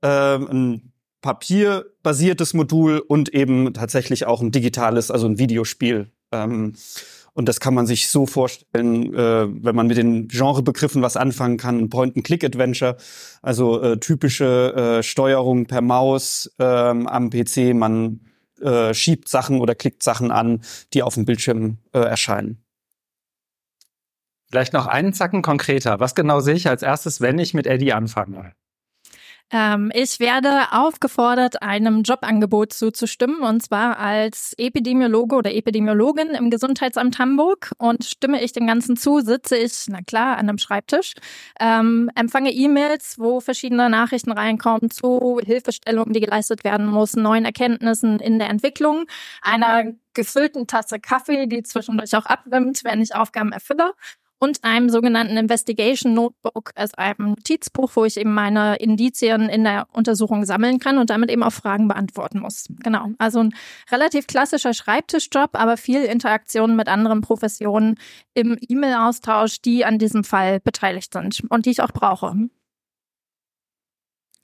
[0.02, 0.91] Äh, ein
[1.22, 6.12] papierbasiertes Modul und eben tatsächlich auch ein digitales, also ein Videospiel.
[6.32, 6.74] Ähm,
[7.34, 11.58] und das kann man sich so vorstellen, äh, wenn man mit den Genrebegriffen was anfangen
[11.58, 12.98] kann, ein Point-and-Click-Adventure,
[13.42, 18.20] also äh, typische äh, Steuerung per Maus ähm, am PC, man
[18.60, 20.62] äh, schiebt Sachen oder klickt Sachen an,
[20.94, 22.64] die auf dem Bildschirm äh, erscheinen.
[24.50, 26.02] Vielleicht noch einen Zacken konkreter.
[26.02, 28.54] Was genau sehe ich als erstes, wenn ich mit Eddie anfange?
[29.52, 37.20] Ähm, ich werde aufgefordert, einem Jobangebot zuzustimmen, und zwar als Epidemiologe oder Epidemiologin im Gesundheitsamt
[37.20, 37.72] Hamburg.
[37.78, 41.14] Und stimme ich dem Ganzen zu, sitze ich, na klar, an einem Schreibtisch,
[41.60, 48.20] ähm, empfange E-Mails, wo verschiedene Nachrichten reinkommen zu Hilfestellungen, die geleistet werden muss, neuen Erkenntnissen
[48.20, 49.06] in der Entwicklung,
[49.42, 49.84] einer
[50.14, 53.94] gefüllten Tasse Kaffee, die zwischendurch auch abwimmt, wenn ich Aufgaben erfülle
[54.42, 59.88] und einem sogenannten Investigation Notebook, also einem Notizbuch, wo ich eben meine Indizien in der
[59.94, 62.66] Untersuchung sammeln kann und damit eben auch Fragen beantworten muss.
[62.80, 63.10] Genau.
[63.20, 63.54] Also ein
[63.92, 68.00] relativ klassischer Schreibtischjob, aber viel Interaktion mit anderen Professionen
[68.34, 72.36] im E-Mail-Austausch, die an diesem Fall beteiligt sind und die ich auch brauche.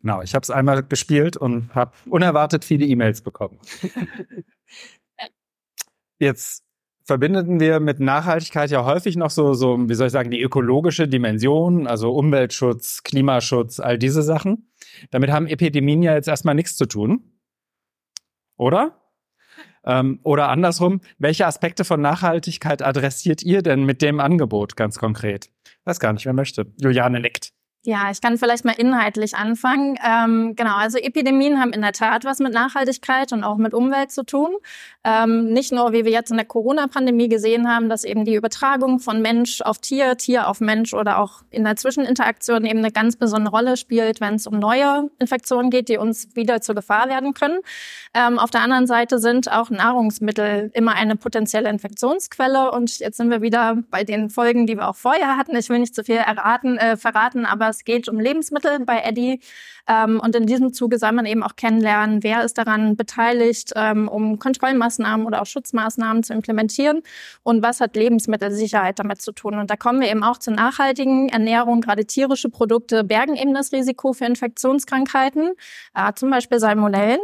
[0.01, 3.57] Genau, ich habe es einmal gespielt und habe unerwartet viele E-Mails bekommen.
[6.19, 6.66] Jetzt
[7.07, 11.07] verbindeten wir mit Nachhaltigkeit ja häufig noch so, so, wie soll ich sagen, die ökologische
[11.07, 14.69] Dimension, also Umweltschutz, Klimaschutz, all diese Sachen.
[15.09, 17.31] Damit haben Epidemien ja jetzt erstmal nichts zu tun.
[18.57, 19.01] Oder?
[19.85, 25.49] Ähm, oder andersrum, welche Aspekte von Nachhaltigkeit adressiert ihr denn mit dem Angebot ganz konkret?
[25.85, 26.73] Weiß gar nicht, wer möchte.
[26.77, 27.53] Juliane nickt.
[27.87, 29.97] Ja, ich kann vielleicht mal inhaltlich anfangen.
[30.05, 34.11] Ähm, genau, also Epidemien haben in der Tat was mit Nachhaltigkeit und auch mit Umwelt
[34.11, 34.57] zu tun.
[35.09, 38.99] Ähm, nicht nur, wie wir jetzt in der Corona-Pandemie gesehen haben, dass eben die Übertragung
[38.99, 43.15] von Mensch auf Tier, Tier auf Mensch oder auch in der Zwischeninteraktion eben eine ganz
[43.15, 47.33] besondere Rolle spielt, wenn es um neue Infektionen geht, die uns wieder zur Gefahr werden
[47.33, 47.59] können.
[48.13, 52.71] Ähm, auf der anderen Seite sind auch Nahrungsmittel immer eine potenzielle Infektionsquelle.
[52.71, 55.55] Und jetzt sind wir wieder bei den Folgen, die wir auch vorher hatten.
[55.55, 59.39] Ich will nicht zu viel erraten, äh, verraten, aber es geht um Lebensmittel bei Eddie.
[59.87, 64.07] Ähm, und in diesem Zuge soll man eben auch kennenlernen, wer ist daran beteiligt, ähm,
[64.07, 67.01] um Kontrollmaßnahmen oder auch Schutzmaßnahmen zu implementieren
[67.43, 69.55] und was hat Lebensmittelsicherheit damit zu tun.
[69.55, 71.81] Und da kommen wir eben auch zur nachhaltigen Ernährung.
[71.81, 75.53] Gerade tierische Produkte bergen eben das Risiko für Infektionskrankheiten,
[75.95, 77.19] äh, zum Beispiel Salmonellen.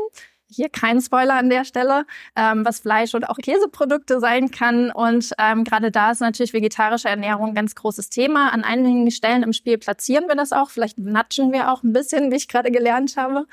[0.54, 4.92] Hier kein Spoiler an der Stelle, ähm, was Fleisch oder auch Käseprodukte sein kann.
[4.92, 8.54] Und ähm, gerade da ist natürlich vegetarische Ernährung ein ganz großes Thema.
[8.54, 10.70] An einigen Stellen im Spiel platzieren wir das auch.
[10.70, 13.46] Vielleicht natschen wir auch ein bisschen, wie ich gerade gelernt habe.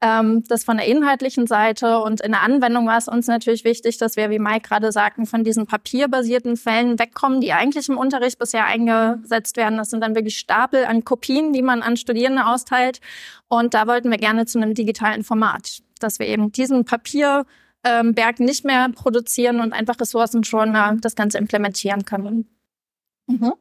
[0.00, 2.00] Ähm, das von der inhaltlichen Seite.
[2.00, 5.26] Und in der Anwendung war es uns natürlich wichtig, dass wir, wie Mike gerade sagten,
[5.26, 9.78] von diesen papierbasierten Fällen wegkommen, die eigentlich im Unterricht bisher eingesetzt werden.
[9.78, 13.00] Das sind dann wirklich Stapel an Kopien, die man an Studierende austeilt.
[13.48, 17.46] Und da wollten wir gerne zu einem digitalen Format dass wir eben diesen Papierberg
[17.84, 22.48] ähm, nicht mehr produzieren und einfach Ressourcen schon äh, das Ganze implementieren können.
[23.26, 23.54] Mhm.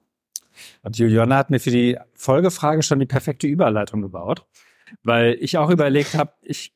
[0.83, 4.45] Und Juliana hat mir für die Folgefrage schon die perfekte Überleitung gebaut,
[5.03, 6.73] weil ich auch überlegt habe, ich,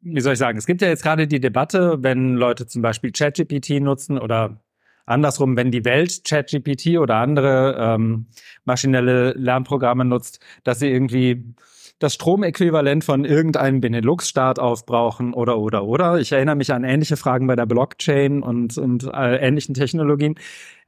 [0.00, 3.12] wie soll ich sagen, es gibt ja jetzt gerade die Debatte, wenn Leute zum Beispiel
[3.12, 4.60] ChatGPT nutzen oder
[5.06, 8.26] andersrum, wenn die Welt ChatGPT oder andere ähm,
[8.64, 11.54] maschinelle Lernprogramme nutzt, dass sie irgendwie
[11.98, 16.18] das Stromäquivalent von irgendeinem Benelux-Staat aufbrauchen oder, oder, oder.
[16.18, 20.34] Ich erinnere mich an ähnliche Fragen bei der Blockchain und, und äh, ähnlichen Technologien.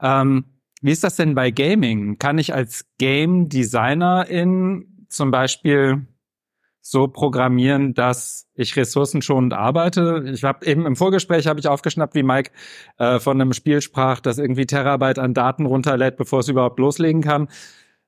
[0.01, 0.45] Ähm,
[0.83, 2.19] wie ist das denn bei Gaming?
[2.19, 6.07] Kann ich als Game Designerin zum Beispiel
[6.81, 10.25] so programmieren, dass ich ressourcenschonend arbeite.
[10.33, 12.51] Ich habe eben im Vorgespräch habe ich aufgeschnappt, wie Mike
[12.99, 17.23] äh, von einem Spiel sprach, das irgendwie Terabyte an Daten runterlädt, bevor es überhaupt loslegen
[17.23, 17.49] kann.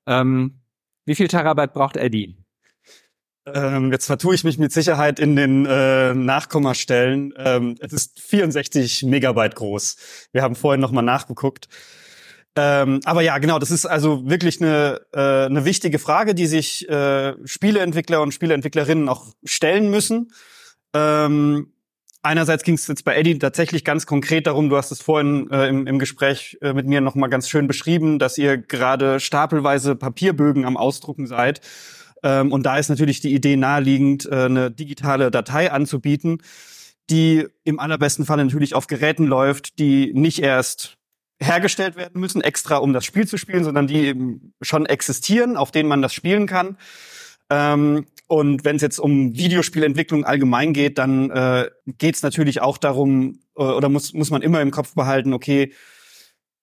[0.06, 0.60] Ähm,
[1.04, 2.39] wie viel Terabyte braucht Eddie?
[3.54, 7.32] Ähm, jetzt vertue ich mich mit Sicherheit in den äh, Nachkommastellen.
[7.36, 9.96] Ähm, es ist 64 Megabyte groß.
[10.32, 11.68] Wir haben vorhin nochmal nachgeguckt.
[12.56, 16.88] Ähm, aber ja, genau, das ist also wirklich eine, äh, eine wichtige Frage, die sich
[16.88, 20.32] äh, Spieleentwickler und Spieleentwicklerinnen auch stellen müssen.
[20.92, 21.72] Ähm,
[22.22, 25.68] einerseits ging es jetzt bei Eddie tatsächlich ganz konkret darum, du hast es vorhin äh,
[25.68, 30.64] im, im Gespräch äh, mit mir nochmal ganz schön beschrieben, dass ihr gerade stapelweise Papierbögen
[30.64, 31.60] am Ausdrucken seid
[32.22, 36.42] ähm, und da ist natürlich die Idee naheliegend, äh, eine digitale Datei anzubieten,
[37.08, 40.96] die im allerbesten Fall natürlich auf Geräten läuft, die nicht erst
[41.42, 45.70] hergestellt werden müssen, extra um das Spiel zu spielen, sondern die eben schon existieren, auf
[45.70, 46.76] denen man das spielen kann.
[47.48, 52.78] Ähm, und wenn es jetzt um Videospielentwicklung allgemein geht, dann äh, geht es natürlich auch
[52.78, 55.72] darum, äh, oder muss, muss man immer im Kopf behalten, okay,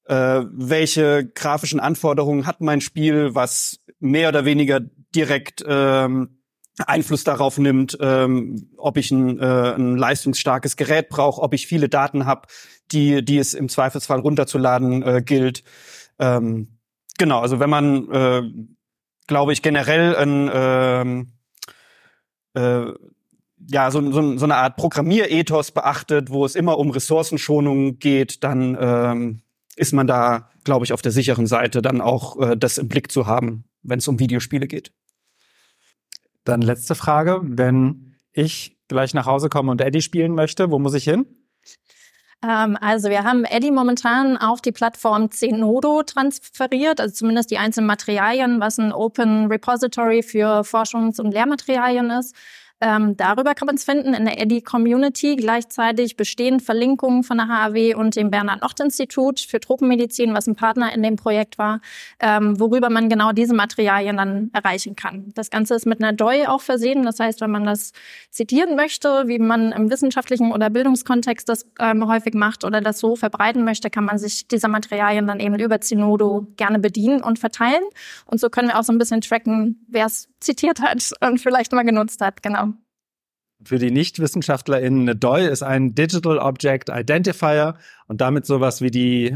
[0.05, 4.79] äh, welche grafischen Anforderungen hat mein Spiel, was mehr oder weniger
[5.15, 6.41] direkt ähm,
[6.85, 11.89] Einfluss darauf nimmt, ähm, ob ich ein, äh, ein leistungsstarkes Gerät brauche, ob ich viele
[11.89, 12.47] Daten habe,
[12.91, 15.63] die, die es im Zweifelsfall runterzuladen äh, gilt.
[16.19, 16.79] Ähm,
[17.17, 18.43] genau, also wenn man, äh,
[19.25, 21.27] glaube ich, generell ein ähm,
[22.53, 22.93] äh,
[23.69, 28.77] ja, so, so, so eine Art Programmierethos beachtet, wo es immer um Ressourcenschonung geht, dann
[28.79, 29.41] ähm,
[29.77, 33.11] ist man da, glaube ich, auf der sicheren Seite, dann auch äh, das im Blick
[33.11, 34.91] zu haben, wenn es um Videospiele geht.
[36.43, 37.41] Dann letzte Frage.
[37.43, 41.25] Wenn ich gleich nach Hause komme und Eddie spielen möchte, wo muss ich hin?
[42.43, 47.87] Ähm, also wir haben Eddie momentan auf die Plattform Zenodo transferiert, also zumindest die einzelnen
[47.87, 52.35] Materialien, was ein Open Repository für Forschungs- und Lehrmaterialien ist.
[52.79, 55.35] Ähm, darüber kann man es finden in der Eddy Community.
[55.35, 61.01] Gleichzeitig bestehen Verlinkungen von der HAW und dem Bernhard-Nocht-Institut für Tropenmedizin, was ein Partner in
[61.01, 61.81] dem Projekt war,
[62.19, 65.31] ähm, worüber man genau diese Materialien dann erreichen kann.
[65.33, 67.03] Das Ganze ist mit einer DOI auch versehen.
[67.03, 67.93] Das heißt, wenn man das
[68.29, 73.15] zitieren möchte, wie man im wissenschaftlichen oder Bildungskontext das ähm, häufig macht oder das so
[73.15, 77.83] verbreiten möchte, kann man sich dieser Materialien dann eben über Zenodo gerne bedienen und verteilen.
[78.25, 81.71] Und so können wir auch so ein bisschen tracken, wer es zitiert hat und vielleicht
[81.71, 82.43] mal genutzt hat.
[82.43, 82.66] Genau.
[83.63, 87.75] Für die NichtwissenschaftlerInnen, eine DOI ist ein Digital Object Identifier
[88.07, 89.35] und damit sowas wie die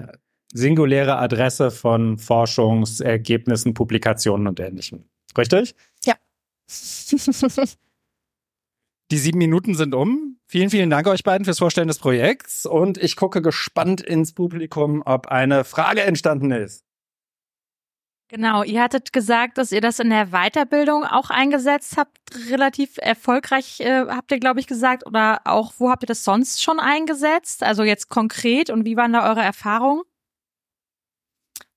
[0.53, 5.05] singuläre Adresse von Forschungsergebnissen, Publikationen und ähnlichem.
[5.37, 5.75] Richtig?
[6.05, 6.15] Ja.
[9.11, 10.37] Die sieben Minuten sind um.
[10.47, 15.01] Vielen, vielen Dank euch beiden fürs Vorstellen des Projekts und ich gucke gespannt ins Publikum,
[15.05, 16.85] ob eine Frage entstanden ist.
[18.33, 22.17] Genau, ihr hattet gesagt, dass ihr das in der Weiterbildung auch eingesetzt habt,
[22.49, 25.05] relativ erfolgreich, äh, habt ihr, glaube ich, gesagt.
[25.05, 27.61] Oder auch, wo habt ihr das sonst schon eingesetzt?
[27.61, 30.03] Also jetzt konkret und wie waren da eure Erfahrungen?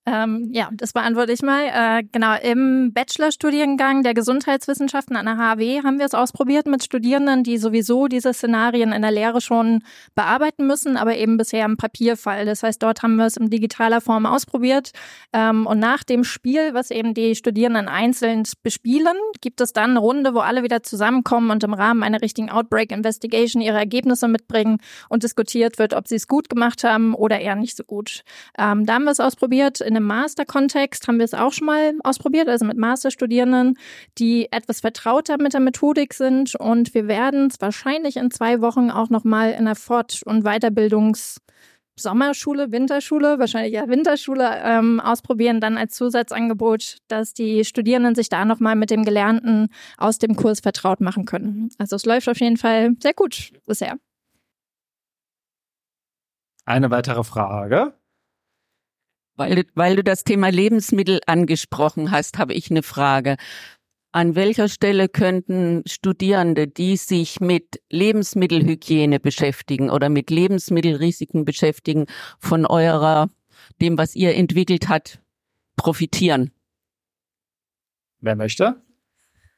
[0.07, 1.63] Ähm, ja, das beantworte ich mal.
[1.65, 7.43] Äh, genau, im Bachelorstudiengang der Gesundheitswissenschaften an der HW haben wir es ausprobiert mit Studierenden,
[7.43, 9.83] die sowieso diese Szenarien in der Lehre schon
[10.15, 12.45] bearbeiten müssen, aber eben bisher im Papierfall.
[12.45, 14.91] Das heißt, dort haben wir es in digitaler Form ausprobiert.
[15.33, 20.01] Ähm, und nach dem Spiel, was eben die Studierenden einzeln bespielen, gibt es dann eine
[20.01, 24.79] Runde, wo alle wieder zusammenkommen und im Rahmen einer richtigen Outbreak Investigation ihre Ergebnisse mitbringen
[25.09, 28.23] und diskutiert wird, ob sie es gut gemacht haben oder eher nicht so gut.
[28.59, 29.81] Ähm, da haben wir es ausprobiert.
[29.81, 33.79] In in Master-Kontext haben wir es auch schon mal ausprobiert, also mit Masterstudierenden,
[34.19, 36.55] die etwas vertrauter mit der Methodik sind.
[36.55, 41.39] Und wir werden es wahrscheinlich in zwei Wochen auch nochmal in der Fort- und Weiterbildungs-
[41.97, 48.45] Sommerschule, Winterschule, wahrscheinlich ja Winterschule ähm, ausprobieren, dann als Zusatzangebot, dass die Studierenden sich da
[48.45, 51.71] nochmal mit dem Gelernten aus dem Kurs vertraut machen können.
[51.79, 53.97] Also es läuft auf jeden Fall sehr gut bisher.
[56.67, 57.95] Eine weitere Frage.
[59.37, 63.37] Weil weil du das Thema Lebensmittel angesprochen hast, habe ich eine Frage.
[64.13, 72.07] An welcher Stelle könnten Studierende, die sich mit Lebensmittelhygiene beschäftigen oder mit Lebensmittelrisiken beschäftigen,
[72.39, 73.29] von eurer,
[73.81, 75.21] dem, was ihr entwickelt hat,
[75.75, 76.53] profitieren?
[78.21, 78.84] Wer möchte?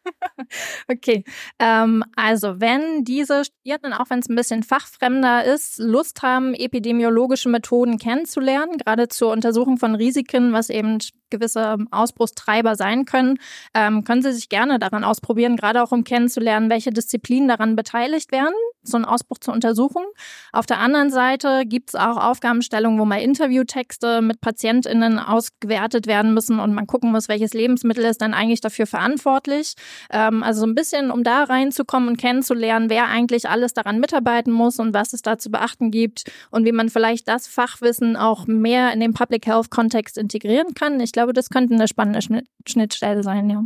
[0.89, 1.25] Okay,
[1.59, 7.49] ähm, also wenn diese Studierenden, auch wenn es ein bisschen fachfremder ist, Lust haben, epidemiologische
[7.49, 10.99] Methoden kennenzulernen, gerade zur Untersuchung von Risiken, was eben
[11.31, 13.39] gewisse Ausbruchstreiber sein können,
[13.75, 18.33] ähm, können Sie sich gerne daran ausprobieren, gerade auch um kennenzulernen, welche Disziplinen daran beteiligt
[18.33, 20.05] werden, so einen Ausbruch zu untersuchen.
[20.53, 26.35] Auf der anderen Seite gibt es auch Aufgabenstellungen, wo mal Interviewtexte mit PatientInnen ausgewertet werden
[26.35, 29.75] müssen und man gucken muss, welches Lebensmittel ist dann eigentlich dafür verantwortlich.
[30.11, 34.53] Ähm, also so ein bisschen, um da reinzukommen und kennenzulernen, wer eigentlich alles daran mitarbeiten
[34.53, 38.47] muss und was es da zu beachten gibt und wie man vielleicht das Fachwissen auch
[38.47, 41.01] mehr in den Public Health Kontext integrieren kann.
[41.01, 42.21] Ich glaube, das könnte eine spannende
[42.67, 43.65] Schnittstelle sein, ja.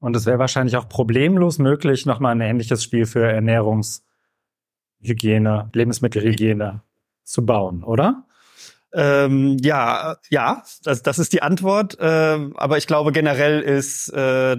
[0.00, 6.80] Und es wäre wahrscheinlich auch problemlos möglich, nochmal ein ähnliches Spiel für Ernährungshygiene, Lebensmittelhygiene
[7.24, 8.26] zu bauen, oder?
[8.94, 11.98] Ähm, ja, ja, das, das ist die Antwort.
[12.00, 14.56] Ähm, aber ich glaube, generell ist äh,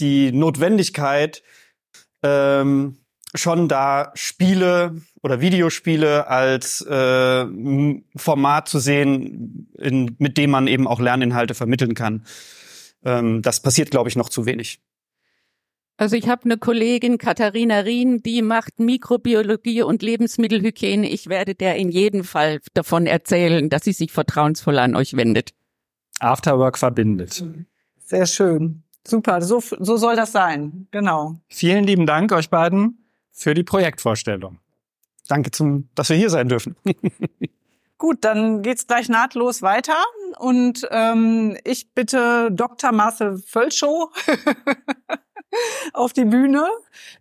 [0.00, 1.42] die Notwendigkeit
[2.22, 2.98] ähm,
[3.34, 7.46] schon da, Spiele oder Videospiele als äh,
[8.14, 12.26] Format zu sehen, in, mit dem man eben auch Lerninhalte vermitteln kann.
[13.02, 14.82] Ähm, das passiert, glaube ich, noch zu wenig.
[15.96, 21.08] Also ich habe eine Kollegin, Katharina Rien, die macht Mikrobiologie und Lebensmittelhygiene.
[21.08, 25.54] Ich werde der in jedem Fall davon erzählen, dass sie sich vertrauensvoll an euch wendet.
[26.20, 27.42] Afterwork verbindet.
[27.96, 28.82] Sehr schön.
[29.06, 30.86] Super, so, so soll das sein.
[30.90, 31.36] Genau.
[31.48, 34.58] Vielen lieben Dank euch beiden für die Projektvorstellung.
[35.28, 36.76] Danke, zum, dass wir hier sein dürfen.
[37.98, 39.96] Gut, dann geht's gleich nahtlos weiter.
[40.38, 42.92] Und ähm, ich bitte Dr.
[42.92, 44.10] Marcel Völschow
[45.92, 46.66] auf die Bühne,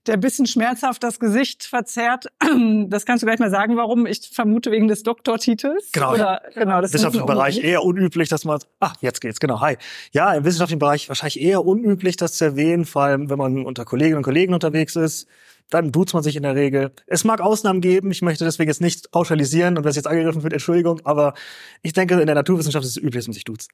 [0.08, 2.26] der bisschen schmerzhaft das Gesicht verzerrt.
[2.88, 4.06] Das kannst du gleich mal sagen, warum.
[4.06, 5.92] Ich vermute wegen des Doktortitels.
[5.94, 6.14] Genau.
[6.14, 9.78] Oder, genau das Im wissenschaftlichen Bereich eher unüblich, dass man, ah, jetzt geht's, genau, hi.
[10.12, 13.86] Ja, im wissenschaftlichen Bereich wahrscheinlich eher unüblich, das zu erwähnen, vor allem, wenn man unter
[13.86, 15.28] Kolleginnen und Kollegen unterwegs ist
[15.74, 16.92] dann duzt man sich in der Regel.
[17.08, 20.54] Es mag Ausnahmen geben, ich möchte deswegen jetzt nicht pauschalisieren und wer jetzt angegriffen wird,
[20.54, 21.34] Entschuldigung, aber
[21.82, 23.72] ich denke, in der Naturwissenschaft ist es üblich, dass man sich duzt.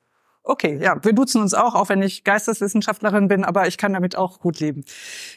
[0.49, 4.15] Okay, ja, wir duzen uns auch, auch wenn ich Geisteswissenschaftlerin bin, aber ich kann damit
[4.15, 4.83] auch gut leben.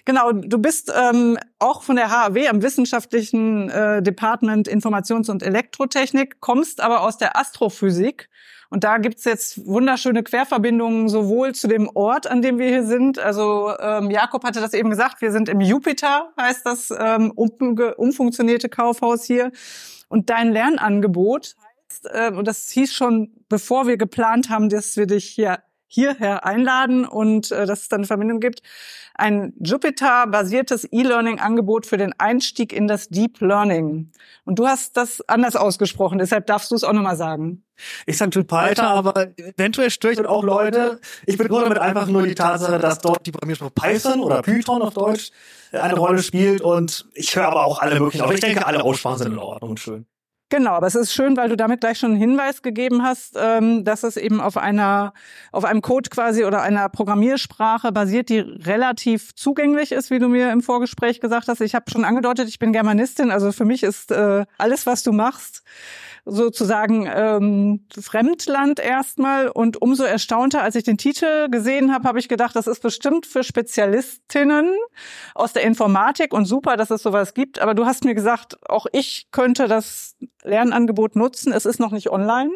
[0.06, 6.40] Genau, du bist ähm, auch von der HAW am wissenschaftlichen äh, Department Informations- und Elektrotechnik,
[6.40, 8.30] kommst aber aus der Astrophysik
[8.70, 13.18] und da gibt's jetzt wunderschöne Querverbindungen sowohl zu dem Ort, an dem wir hier sind.
[13.18, 18.70] Also ähm, Jakob hatte das eben gesagt, wir sind im Jupiter, heißt das ähm, umfunktionierte
[18.70, 19.52] Kaufhaus hier.
[20.08, 21.54] Und dein Lernangebot
[21.93, 26.47] heißt, äh, und das hieß schon, bevor wir geplant haben, dass wir dich hier hierher
[26.47, 28.62] einladen und äh, dass es dann eine Verbindung gibt.
[29.14, 34.11] Ein Jupyter-basiertes E-Learning-Angebot für den Einstieg in das Deep Learning.
[34.47, 37.64] Und du hast das anders ausgesprochen, deshalb darfst du es auch nochmal sagen.
[38.07, 40.99] Ich sage Jupyter, aber eventuell störe ich auch Leute.
[41.26, 44.95] Ich begründe damit einfach nur die Tatsache, dass dort die Programmiersprache Python oder Python auf
[44.95, 45.30] Deutsch
[45.72, 48.22] eine Rolle spielt und ich höre aber auch alle möglichen.
[48.22, 50.07] Aber ich denke, alle Aussprachen sind in Ordnung und schön.
[50.53, 53.86] Genau, aber es ist schön, weil du damit gleich schon einen Hinweis gegeben hast, ähm,
[53.86, 55.14] dass es eben auf einer,
[55.50, 60.53] auf einem Code quasi oder einer Programmiersprache basiert, die relativ zugänglich ist, wie du mir
[60.53, 61.62] im Vorgespräch gesagt hast.
[61.62, 65.12] Ich habe schon angedeutet, ich bin Germanistin, also für mich ist äh, alles, was du
[65.12, 65.62] machst,
[66.24, 72.28] sozusagen ähm, Fremdland erstmal und umso erstaunter, als ich den Titel gesehen habe, habe ich
[72.28, 74.70] gedacht, das ist bestimmt für Spezialistinnen
[75.34, 77.58] aus der Informatik und super, dass es sowas gibt.
[77.58, 81.52] Aber du hast mir gesagt, auch ich könnte das Lernangebot nutzen.
[81.52, 82.52] Es ist noch nicht online,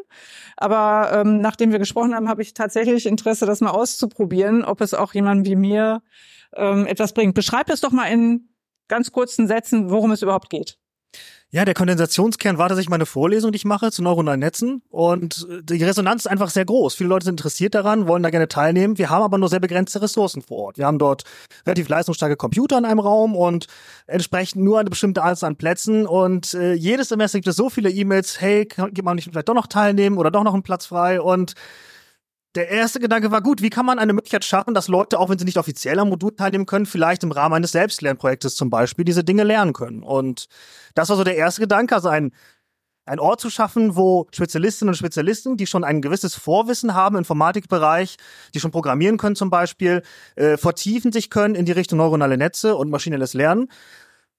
[0.56, 4.94] aber ähm, nachdem wir gesprochen haben, habe ich tatsächlich Interesse, das mal auszuprobieren, ob es
[4.94, 6.02] auch jemandem wie mir
[6.54, 7.34] ähm, etwas bringt.
[7.34, 8.48] Beschreib es doch mal in
[8.86, 10.78] ganz kurzen Sätzen, worum es überhaupt geht.
[11.50, 14.82] Ja, der Kondensationskern war tatsächlich meine Vorlesung, die ich mache zu neuronalen Netzen.
[14.90, 16.96] Und äh, die Resonanz ist einfach sehr groß.
[16.96, 18.98] Viele Leute sind interessiert daran, wollen da gerne teilnehmen.
[18.98, 20.78] Wir haben aber nur sehr begrenzte Ressourcen vor Ort.
[20.78, 21.22] Wir haben dort
[21.64, 23.68] relativ leistungsstarke Computer in einem Raum und
[24.08, 26.04] entsprechend nur eine bestimmte Anzahl an Plätzen.
[26.04, 29.48] Und äh, jedes Semester gibt es so viele E-Mails, hey, kann, kann man nicht vielleicht
[29.48, 31.20] doch noch teilnehmen oder doch noch einen Platz frei?
[31.20, 31.54] Und
[32.56, 35.38] der erste Gedanke war gut, wie kann man eine Möglichkeit schaffen, dass Leute, auch wenn
[35.38, 39.22] sie nicht offiziell am Modul teilnehmen können, vielleicht im Rahmen eines Selbstlernprojektes zum Beispiel diese
[39.22, 40.02] Dinge lernen können.
[40.02, 40.46] Und
[40.94, 42.32] das war so der erste Gedanke, also ein,
[43.04, 47.20] ein Ort zu schaffen, wo Spezialistinnen und Spezialisten, die schon ein gewisses Vorwissen haben im
[47.20, 48.16] Informatikbereich,
[48.54, 50.02] die schon programmieren können zum Beispiel,
[50.34, 53.68] äh, vertiefen sich können in die Richtung neuronale Netze und maschinelles Lernen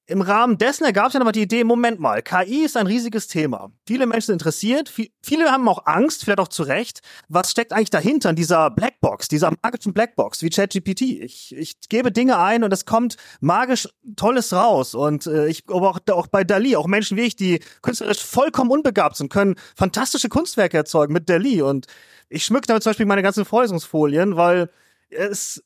[0.07, 3.27] im Rahmen dessen ergab sich dann aber die Idee, Moment mal, KI ist ein riesiges
[3.27, 3.71] Thema.
[3.85, 4.91] Viele Menschen sind interessiert,
[5.21, 7.01] viele haben auch Angst, vielleicht auch zu Recht.
[7.27, 11.01] Was steckt eigentlich dahinter in dieser Blackbox, dieser magischen Blackbox wie ChatGPT?
[11.01, 14.95] Ich, ich gebe Dinge ein und es kommt magisch Tolles raus.
[14.95, 18.71] Und äh, ich aber auch, auch bei Dali, auch Menschen wie ich, die künstlerisch vollkommen
[18.71, 21.61] unbegabt sind, können fantastische Kunstwerke erzeugen mit Dali.
[21.61, 21.85] Und
[22.29, 24.69] ich schmücke damit zum Beispiel meine ganzen Vorlesungsfolien, weil
[25.09, 25.63] es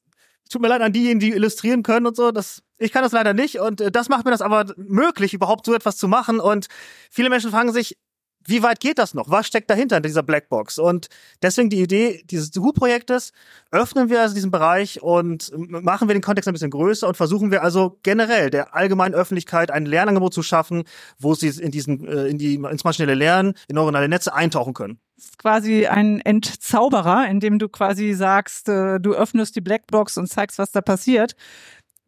[0.52, 2.32] tut mir leid an diejenigen, die illustrieren können und so.
[2.32, 5.66] Das, ich kann das leider nicht und äh, das macht mir das aber möglich, überhaupt
[5.66, 6.40] so etwas zu machen.
[6.40, 6.68] Und
[7.10, 7.98] viele Menschen fragen sich,
[8.46, 9.30] wie weit geht das noch?
[9.30, 10.80] Was steckt dahinter in dieser Blackbox?
[10.80, 11.08] Und
[11.42, 13.34] deswegen die Idee dieses Who-Projektes,
[13.72, 17.52] öffnen wir also diesen Bereich und machen wir den Kontext ein bisschen größer und versuchen
[17.52, 20.84] wir also generell der allgemeinen Öffentlichkeit ein Lernangebot zu schaffen,
[21.20, 25.00] wo sie in diesen, äh, in die, ins maschinelle Lernen, in neuronale Netze eintauchen können
[25.38, 30.72] quasi ein Entzauberer, indem du quasi sagst, äh, du öffnest die Blackbox und zeigst, was
[30.72, 31.36] da passiert.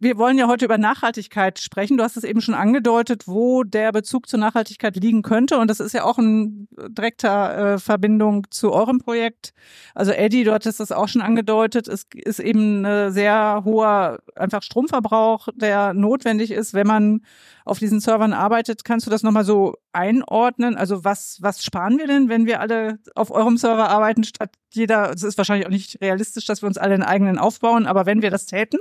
[0.03, 1.95] Wir wollen ja heute über Nachhaltigkeit sprechen.
[1.95, 5.57] Du hast es eben schon angedeutet, wo der Bezug zur Nachhaltigkeit liegen könnte.
[5.57, 9.53] Und das ist ja auch in direkter äh, Verbindung zu eurem Projekt.
[9.95, 11.87] Also Eddie, du hattest das auch schon angedeutet.
[11.87, 17.21] Es ist eben ein sehr hoher einfach Stromverbrauch, der notwendig ist, wenn man
[17.63, 18.83] auf diesen Servern arbeitet.
[18.83, 20.75] Kannst du das nochmal so einordnen?
[20.75, 25.13] Also was, was sparen wir denn, wenn wir alle auf eurem Server arbeiten, statt jeder,
[25.13, 28.21] es ist wahrscheinlich auch nicht realistisch, dass wir uns alle einen eigenen aufbauen, aber wenn
[28.21, 28.79] wir das täten?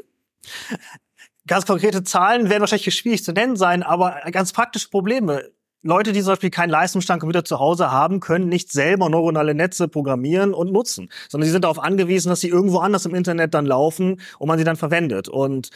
[1.47, 5.51] Ganz konkrete Zahlen werden wahrscheinlich schwierig zu nennen sein, aber ganz praktische Probleme.
[5.85, 10.55] Leute, die zum Beispiel keinen Leistungsstandcomputer zu Hause haben, können nicht selber neuronale Netze programmieren
[10.55, 14.21] und nutzen, sondern sie sind darauf angewiesen, dass sie irgendwo anders im Internet dann laufen
[14.39, 15.29] und man sie dann verwendet.
[15.29, 15.71] Und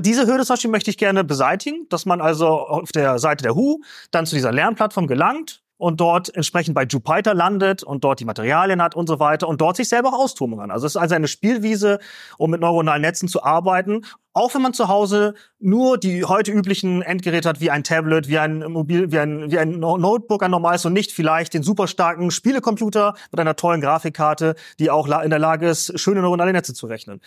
[0.00, 3.54] diese Hürde zum Beispiel möchte ich gerne beseitigen, dass man also auf der Seite der
[3.54, 3.80] WHO
[4.10, 8.80] dann zu dieser Lernplattform gelangt, und dort entsprechend bei Jupiter landet und dort die Materialien
[8.80, 10.70] hat und so weiter und dort sich selber auch austoben kann.
[10.70, 11.98] Also es ist also eine Spielwiese,
[12.38, 14.02] um mit neuronalen Netzen zu arbeiten,
[14.32, 18.38] auch wenn man zu Hause nur die heute üblichen Endgeräte hat, wie ein Tablet, wie
[18.38, 22.30] ein Mobil, wie ein, wie ein Notebook, ein normales und nicht vielleicht den super starken
[22.30, 26.86] Spielecomputer mit einer tollen Grafikkarte, die auch in der Lage ist, schöne neuronale Netze zu
[26.86, 27.20] rechnen.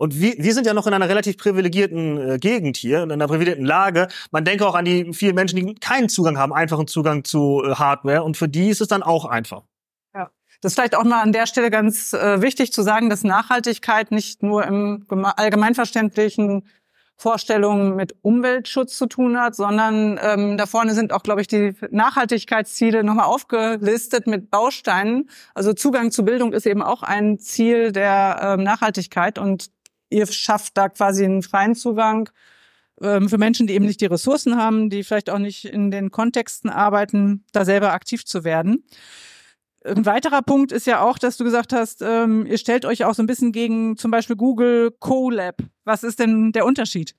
[0.00, 3.26] Und wir, wir sind ja noch in einer relativ privilegierten äh, Gegend hier, in einer
[3.26, 4.08] privilegierten Lage.
[4.30, 7.74] Man denke auch an die vielen Menschen, die keinen Zugang haben, einfachen Zugang zu äh,
[7.74, 8.22] Hardware.
[8.22, 9.62] Und für die ist es dann auch einfach.
[10.14, 10.30] Ja.
[10.62, 14.10] Das ist vielleicht auch mal an der Stelle ganz äh, wichtig zu sagen, dass Nachhaltigkeit
[14.10, 16.64] nicht nur im allgemeinverständlichen
[17.20, 21.74] Vorstellungen mit Umweltschutz zu tun hat, sondern ähm, da vorne sind auch, glaube ich, die
[21.90, 25.28] Nachhaltigkeitsziele nochmal aufgelistet mit Bausteinen.
[25.54, 29.70] Also Zugang zu Bildung ist eben auch ein Ziel der ähm, Nachhaltigkeit und
[30.10, 32.28] ihr schafft da quasi einen freien Zugang
[33.00, 36.10] ähm, für Menschen, die eben nicht die Ressourcen haben, die vielleicht auch nicht in den
[36.10, 38.84] Kontexten arbeiten, da selber aktiv zu werden.
[39.82, 43.14] Ein weiterer Punkt ist ja auch, dass du gesagt hast, ähm, ihr stellt euch auch
[43.14, 45.56] so ein bisschen gegen zum Beispiel Google Colab.
[45.84, 47.14] Was ist denn der Unterschied?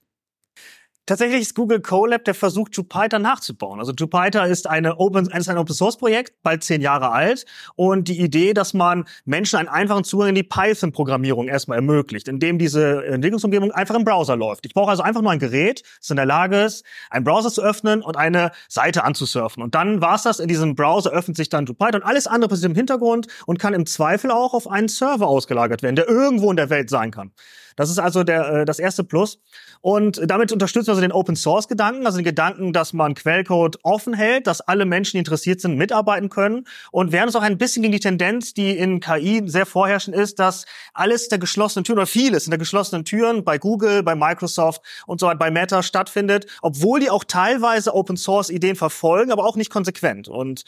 [1.12, 3.82] Tatsächlich ist Google Colab der Versuch, Jupyter nachzubauen.
[3.82, 7.46] Also Jupyter ist eine Open, ist ein Open Source Projekt, bald zehn Jahre alt.
[7.76, 12.58] Und die Idee, dass man Menschen einen einfachen Zugang in die Python-Programmierung erstmal ermöglicht, indem
[12.58, 14.66] diese Entwicklungsumgebung einfach im Browser läuft.
[14.66, 17.62] Ich brauche also einfach nur ein Gerät, das in der Lage ist, einen Browser zu
[17.62, 19.62] öffnen und eine Seite anzusurfen.
[19.62, 20.40] Und dann war's das.
[20.40, 23.74] In diesem Browser öffnet sich dann Jupyter und alles andere passiert im Hintergrund und kann
[23.74, 27.34] im Zweifel auch auf einen Server ausgelagert werden, der irgendwo in der Welt sein kann.
[27.76, 29.40] Das ist also der, äh, das erste Plus.
[29.82, 33.80] Und damit unterstützen wir also den Open Source Gedanken, also den Gedanken, dass man Quellcode
[33.84, 36.68] offen hält, dass alle Menschen, die interessiert sind, mitarbeiten können.
[36.92, 40.40] Und haben uns auch ein bisschen gegen die Tendenz, die in KI sehr vorherrschend ist,
[40.40, 44.82] dass alles der geschlossenen Türen oder vieles in der geschlossenen Türen bei Google, bei Microsoft
[45.08, 49.46] und so weiter, bei Meta stattfindet, obwohl die auch teilweise Open Source Ideen verfolgen, aber
[49.46, 50.28] auch nicht konsequent.
[50.28, 50.64] Und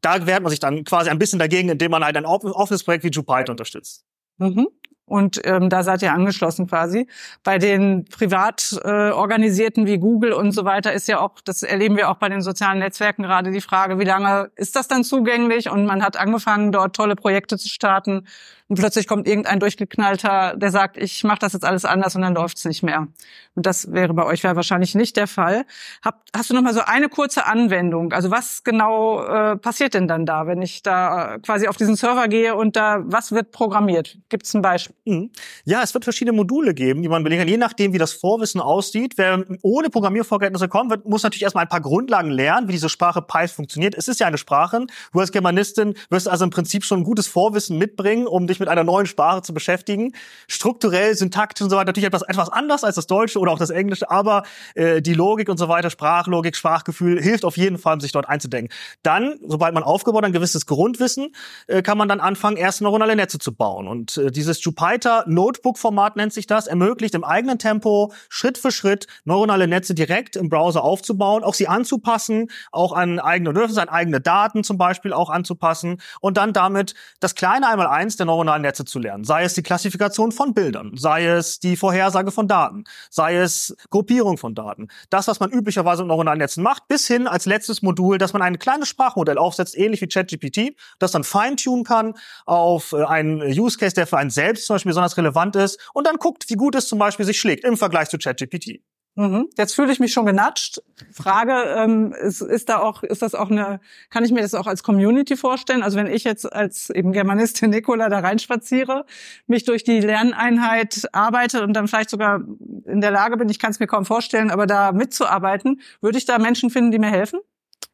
[0.00, 3.04] da wehrt man sich dann quasi ein bisschen dagegen, indem man halt ein offenes Projekt
[3.04, 4.04] wie Jupyter unterstützt.
[4.38, 4.68] Mhm.
[5.08, 7.06] Und ähm, da seid ihr angeschlossen quasi.
[7.44, 11.96] Bei den privat äh, organisierten wie Google und so weiter ist ja auch, das erleben
[11.96, 15.70] wir auch bei den sozialen Netzwerken gerade die Frage, wie lange ist das dann zugänglich?
[15.70, 18.26] Und man hat angefangen, dort tolle Projekte zu starten.
[18.66, 22.34] und plötzlich kommt irgendein durchgeknallter, der sagt, ich mache das jetzt alles anders und dann
[22.34, 23.06] läuft's nicht mehr.
[23.54, 25.66] Und das wäre bei euch wahrscheinlich nicht der Fall.
[26.04, 28.12] Hab, hast du noch mal so eine kurze Anwendung?
[28.12, 32.26] Also was genau äh, passiert denn dann da, wenn ich da quasi auf diesen Server
[32.26, 34.18] gehe und da was wird programmiert?
[34.30, 34.95] Gibt's ein Beispiel?
[35.08, 35.30] Mhm.
[35.64, 38.60] Ja, es wird verschiedene Module geben, die man belegen kann, je nachdem, wie das Vorwissen
[38.60, 39.12] aussieht.
[39.16, 43.22] Wer ohne Programmiervorkenntnisse kommt, wird, muss natürlich erstmal ein paar Grundlagen lernen, wie diese Sprache
[43.22, 43.94] Python funktioniert.
[43.94, 44.84] Es ist ja eine Sprache.
[45.12, 48.68] Du als Germanistin wirst also im Prinzip schon ein gutes Vorwissen mitbringen, um dich mit
[48.68, 50.12] einer neuen Sprache zu beschäftigen.
[50.48, 53.70] Strukturell, syntaktisch und so weiter natürlich etwas, etwas anders als das Deutsche oder auch das
[53.70, 54.42] Englische, aber
[54.74, 58.74] äh, die Logik und so weiter, Sprachlogik, Sprachgefühl hilft auf jeden Fall, sich dort einzudenken.
[59.04, 61.32] Dann, sobald man aufgebaut hat, ein gewisses Grundwissen,
[61.68, 63.86] äh, kann man dann anfangen, erst neuronale Netze zu bauen.
[63.86, 69.06] Und äh, dieses Jupyter Notebook-Format nennt sich das, ermöglicht im eigenen Tempo Schritt für Schritt
[69.24, 74.20] neuronale Netze direkt im Browser aufzubauen, auch sie anzupassen, auch an eigene Bedürfnisse, an eigene
[74.20, 78.98] Daten zum Beispiel auch anzupassen und dann damit das kleine Einmaleins der neuronalen Netze zu
[78.98, 79.24] lernen.
[79.24, 84.38] Sei es die Klassifikation von Bildern, sei es die Vorhersage von Daten, sei es Gruppierung
[84.38, 84.88] von Daten.
[85.10, 88.42] Das, was man üblicherweise mit neuronalen Netzen macht, bis hin als letztes Modul, dass man
[88.42, 93.78] ein kleines Sprachmodell aufsetzt, ähnlich wie ChatGPT, das dann feintunen kann auf äh, einen Use
[93.78, 96.74] Case, der für einen selbst zum Beispiel besonders relevant ist und dann guckt, wie gut
[96.74, 98.80] es zum Beispiel sich schlägt im Vergleich zu ChatGPT.
[99.18, 99.48] Mhm.
[99.56, 100.82] Jetzt fühle ich mich schon genatscht.
[101.10, 103.80] Frage, ähm, ist, ist da auch, ist das auch eine,
[104.10, 105.82] kann ich mir das auch als Community vorstellen?
[105.82, 109.06] Also wenn ich jetzt als eben Germanistin Nicola da reinspaziere,
[109.46, 112.42] mich durch die Lerneinheit arbeite und dann vielleicht sogar
[112.84, 116.26] in der Lage bin, ich kann es mir kaum vorstellen, aber da mitzuarbeiten, würde ich
[116.26, 117.40] da Menschen finden, die mir helfen?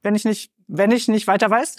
[0.02, 1.76] Wenn ich nicht, wenn ich nicht weiter weiß?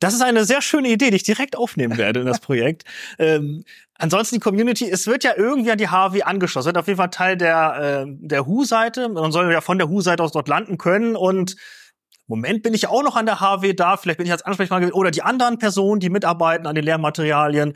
[0.00, 2.84] Das ist eine sehr schöne Idee, die ich direkt aufnehmen werde in das Projekt.
[3.18, 6.98] ähm, ansonsten die Community, es wird ja irgendwie an die HW angeschlossen, wird auf jeden
[6.98, 9.08] Fall Teil der, äh, der Hu-Seite.
[9.08, 11.56] Man soll ja von der Hu-Seite aus dort landen können und
[12.28, 15.10] Moment bin ich auch noch an der HW da, vielleicht bin ich als Ansprechpartner oder
[15.10, 17.70] die anderen Personen, die mitarbeiten an den Lehrmaterialien.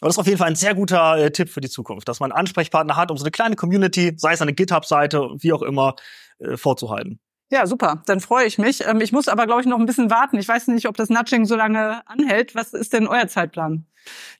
[0.00, 2.20] Aber das ist auf jeden Fall ein sehr guter äh, Tipp für die Zukunft, dass
[2.20, 5.62] man einen Ansprechpartner hat, um so eine kleine Community, sei es eine GitHub-Seite, wie auch
[5.62, 5.94] immer,
[6.40, 7.20] äh, vorzuhalten.
[7.52, 8.02] Ja, super.
[8.06, 8.86] Dann freue ich mich.
[8.86, 10.38] Ähm, ich muss aber, glaube ich, noch ein bisschen warten.
[10.38, 12.54] Ich weiß nicht, ob das Nudging so lange anhält.
[12.54, 13.84] Was ist denn euer Zeitplan?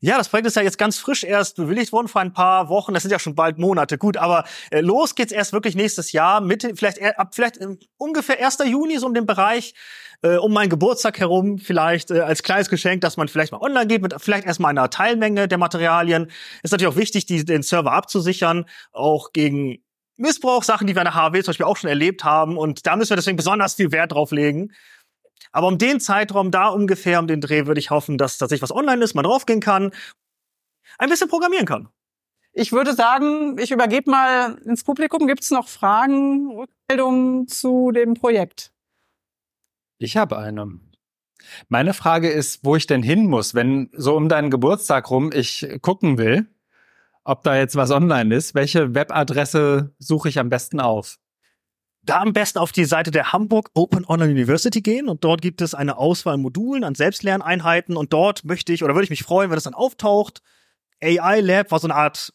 [0.00, 2.94] Ja, das Projekt ist ja jetzt ganz frisch erst bewilligt worden vor ein paar Wochen.
[2.94, 3.98] Das sind ja schon bald Monate.
[3.98, 8.42] Gut, aber äh, los geht's erst wirklich nächstes Jahr, Mitte, vielleicht ab vielleicht äh, ungefähr
[8.42, 8.60] 1.
[8.64, 9.74] Juni so um den Bereich
[10.22, 13.88] äh, um meinen Geburtstag herum, vielleicht äh, als kleines Geschenk, dass man vielleicht mal online
[13.88, 16.30] geht mit vielleicht erstmal einer Teilmenge der Materialien.
[16.62, 19.82] Ist natürlich auch wichtig, die, den Server abzusichern, auch gegen
[20.16, 22.56] Missbrauch, Sachen, die wir in der HW zum Beispiel auch schon erlebt haben.
[22.56, 24.72] Und da müssen wir deswegen besonders viel Wert drauf legen.
[25.52, 28.74] Aber um den Zeitraum da ungefähr, um den Dreh, würde ich hoffen, dass tatsächlich was
[28.74, 29.92] online ist, man draufgehen kann,
[30.98, 31.88] ein bisschen programmieren kann.
[32.54, 35.26] Ich würde sagen, ich übergebe mal ins Publikum.
[35.26, 38.72] Gibt es noch Fragen, Rückmeldungen zu dem Projekt?
[39.98, 40.80] Ich habe eine.
[41.68, 45.66] Meine Frage ist, wo ich denn hin muss, wenn so um deinen Geburtstag rum ich
[45.80, 46.46] gucken will,
[47.24, 48.54] ob da jetzt was online ist.
[48.54, 51.18] Welche Webadresse suche ich am besten auf?
[52.04, 55.60] Da am besten auf die Seite der Hamburg Open Online University gehen und dort gibt
[55.60, 59.22] es eine Auswahl an Modulen, an Selbstlerneinheiten und dort möchte ich oder würde ich mich
[59.22, 60.42] freuen, wenn das dann auftaucht.
[61.00, 62.32] AI Lab war so eine Art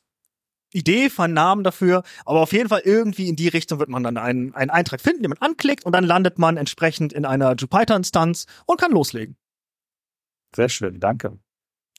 [0.73, 4.17] Idee, von Namen dafür, aber auf jeden Fall irgendwie in die Richtung wird man dann
[4.17, 8.45] einen, einen Eintrag finden, den man anklickt und dann landet man entsprechend in einer Jupyter-Instanz
[8.65, 9.37] und kann loslegen.
[10.55, 11.39] Sehr schön, danke.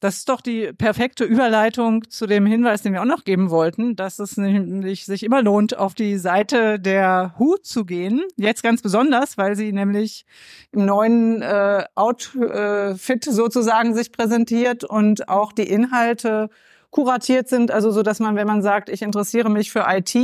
[0.00, 3.96] Das ist doch die perfekte Überleitung zu dem Hinweis, den wir auch noch geben wollten,
[3.96, 8.22] dass es nämlich sich immer lohnt, auf die Seite der HU zu gehen.
[8.36, 10.24] Jetzt ganz besonders, weil sie nämlich
[10.72, 16.48] im neuen äh, Outfit sozusagen sich präsentiert und auch die Inhalte
[16.90, 20.16] kuratiert sind, also so, dass man, wenn man sagt, ich interessiere mich für IT,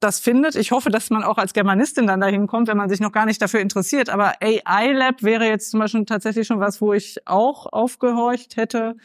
[0.00, 0.56] das findet.
[0.56, 3.26] Ich hoffe, dass man auch als Germanistin dann dahin kommt, wenn man sich noch gar
[3.26, 4.08] nicht dafür interessiert.
[4.08, 8.96] Aber AI Lab wäre jetzt zum Beispiel tatsächlich schon was, wo ich auch aufgehorcht hätte.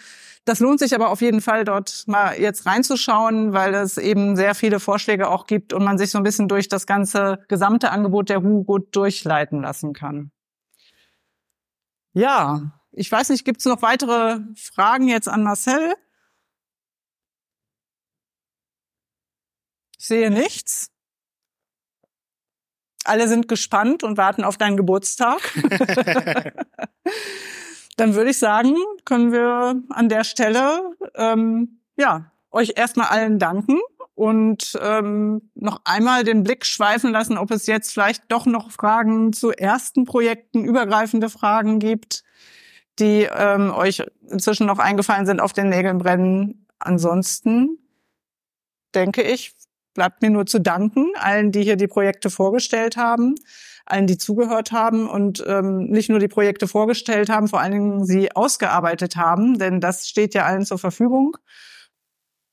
[0.45, 4.55] Das lohnt sich aber auf jeden Fall, dort mal jetzt reinzuschauen, weil es eben sehr
[4.55, 8.29] viele Vorschläge auch gibt und man sich so ein bisschen durch das ganze gesamte Angebot
[8.29, 10.31] der HU gut durchleiten lassen kann.
[12.13, 15.95] Ja, ich weiß nicht, gibt es noch weitere Fragen jetzt an Marcel?
[20.05, 20.91] Ich sehe nichts.
[23.05, 25.39] Alle sind gespannt und warten auf deinen Geburtstag.
[27.97, 33.79] Dann würde ich sagen, können wir an der Stelle ähm, ja euch erstmal allen danken
[34.13, 39.33] und ähm, noch einmal den Blick schweifen lassen, ob es jetzt vielleicht doch noch Fragen
[39.33, 42.23] zu ersten Projekten, übergreifende Fragen gibt,
[42.99, 46.67] die ähm, euch inzwischen noch eingefallen sind, auf den Nägeln brennen.
[46.77, 47.79] Ansonsten
[48.93, 49.55] denke ich,
[49.95, 53.33] bleibt mir nur zu danken allen, die hier die Projekte vorgestellt haben,
[53.87, 58.05] allen, die zugehört haben und ähm, nicht nur die Projekte vorgestellt haben, vor allen Dingen
[58.05, 61.35] sie ausgearbeitet haben, denn das steht ja allen zur Verfügung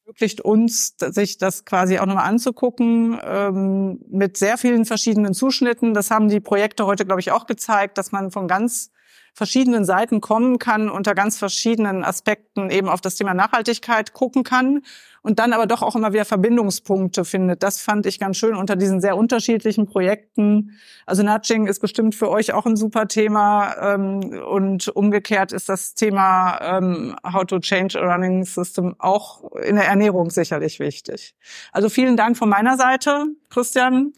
[0.04, 5.94] ermöglicht uns, sich das quasi auch nochmal anzugucken, ähm, mit sehr vielen verschiedenen Zuschnitten.
[5.94, 8.90] Das haben die Projekte heute, glaube ich, auch gezeigt, dass man von ganz
[9.34, 14.82] verschiedenen Seiten kommen kann, unter ganz verschiedenen Aspekten eben auf das Thema Nachhaltigkeit gucken kann
[15.22, 17.62] und dann aber doch auch immer wieder Verbindungspunkte findet.
[17.62, 20.72] Das fand ich ganz schön unter diesen sehr unterschiedlichen Projekten.
[21.06, 25.94] Also Nudging ist bestimmt für euch auch ein super Thema ähm, und umgekehrt ist das
[25.94, 31.34] Thema ähm, How to Change a Running System auch in der Ernährung sicherlich wichtig.
[31.72, 34.12] Also vielen Dank von meiner Seite, Christian.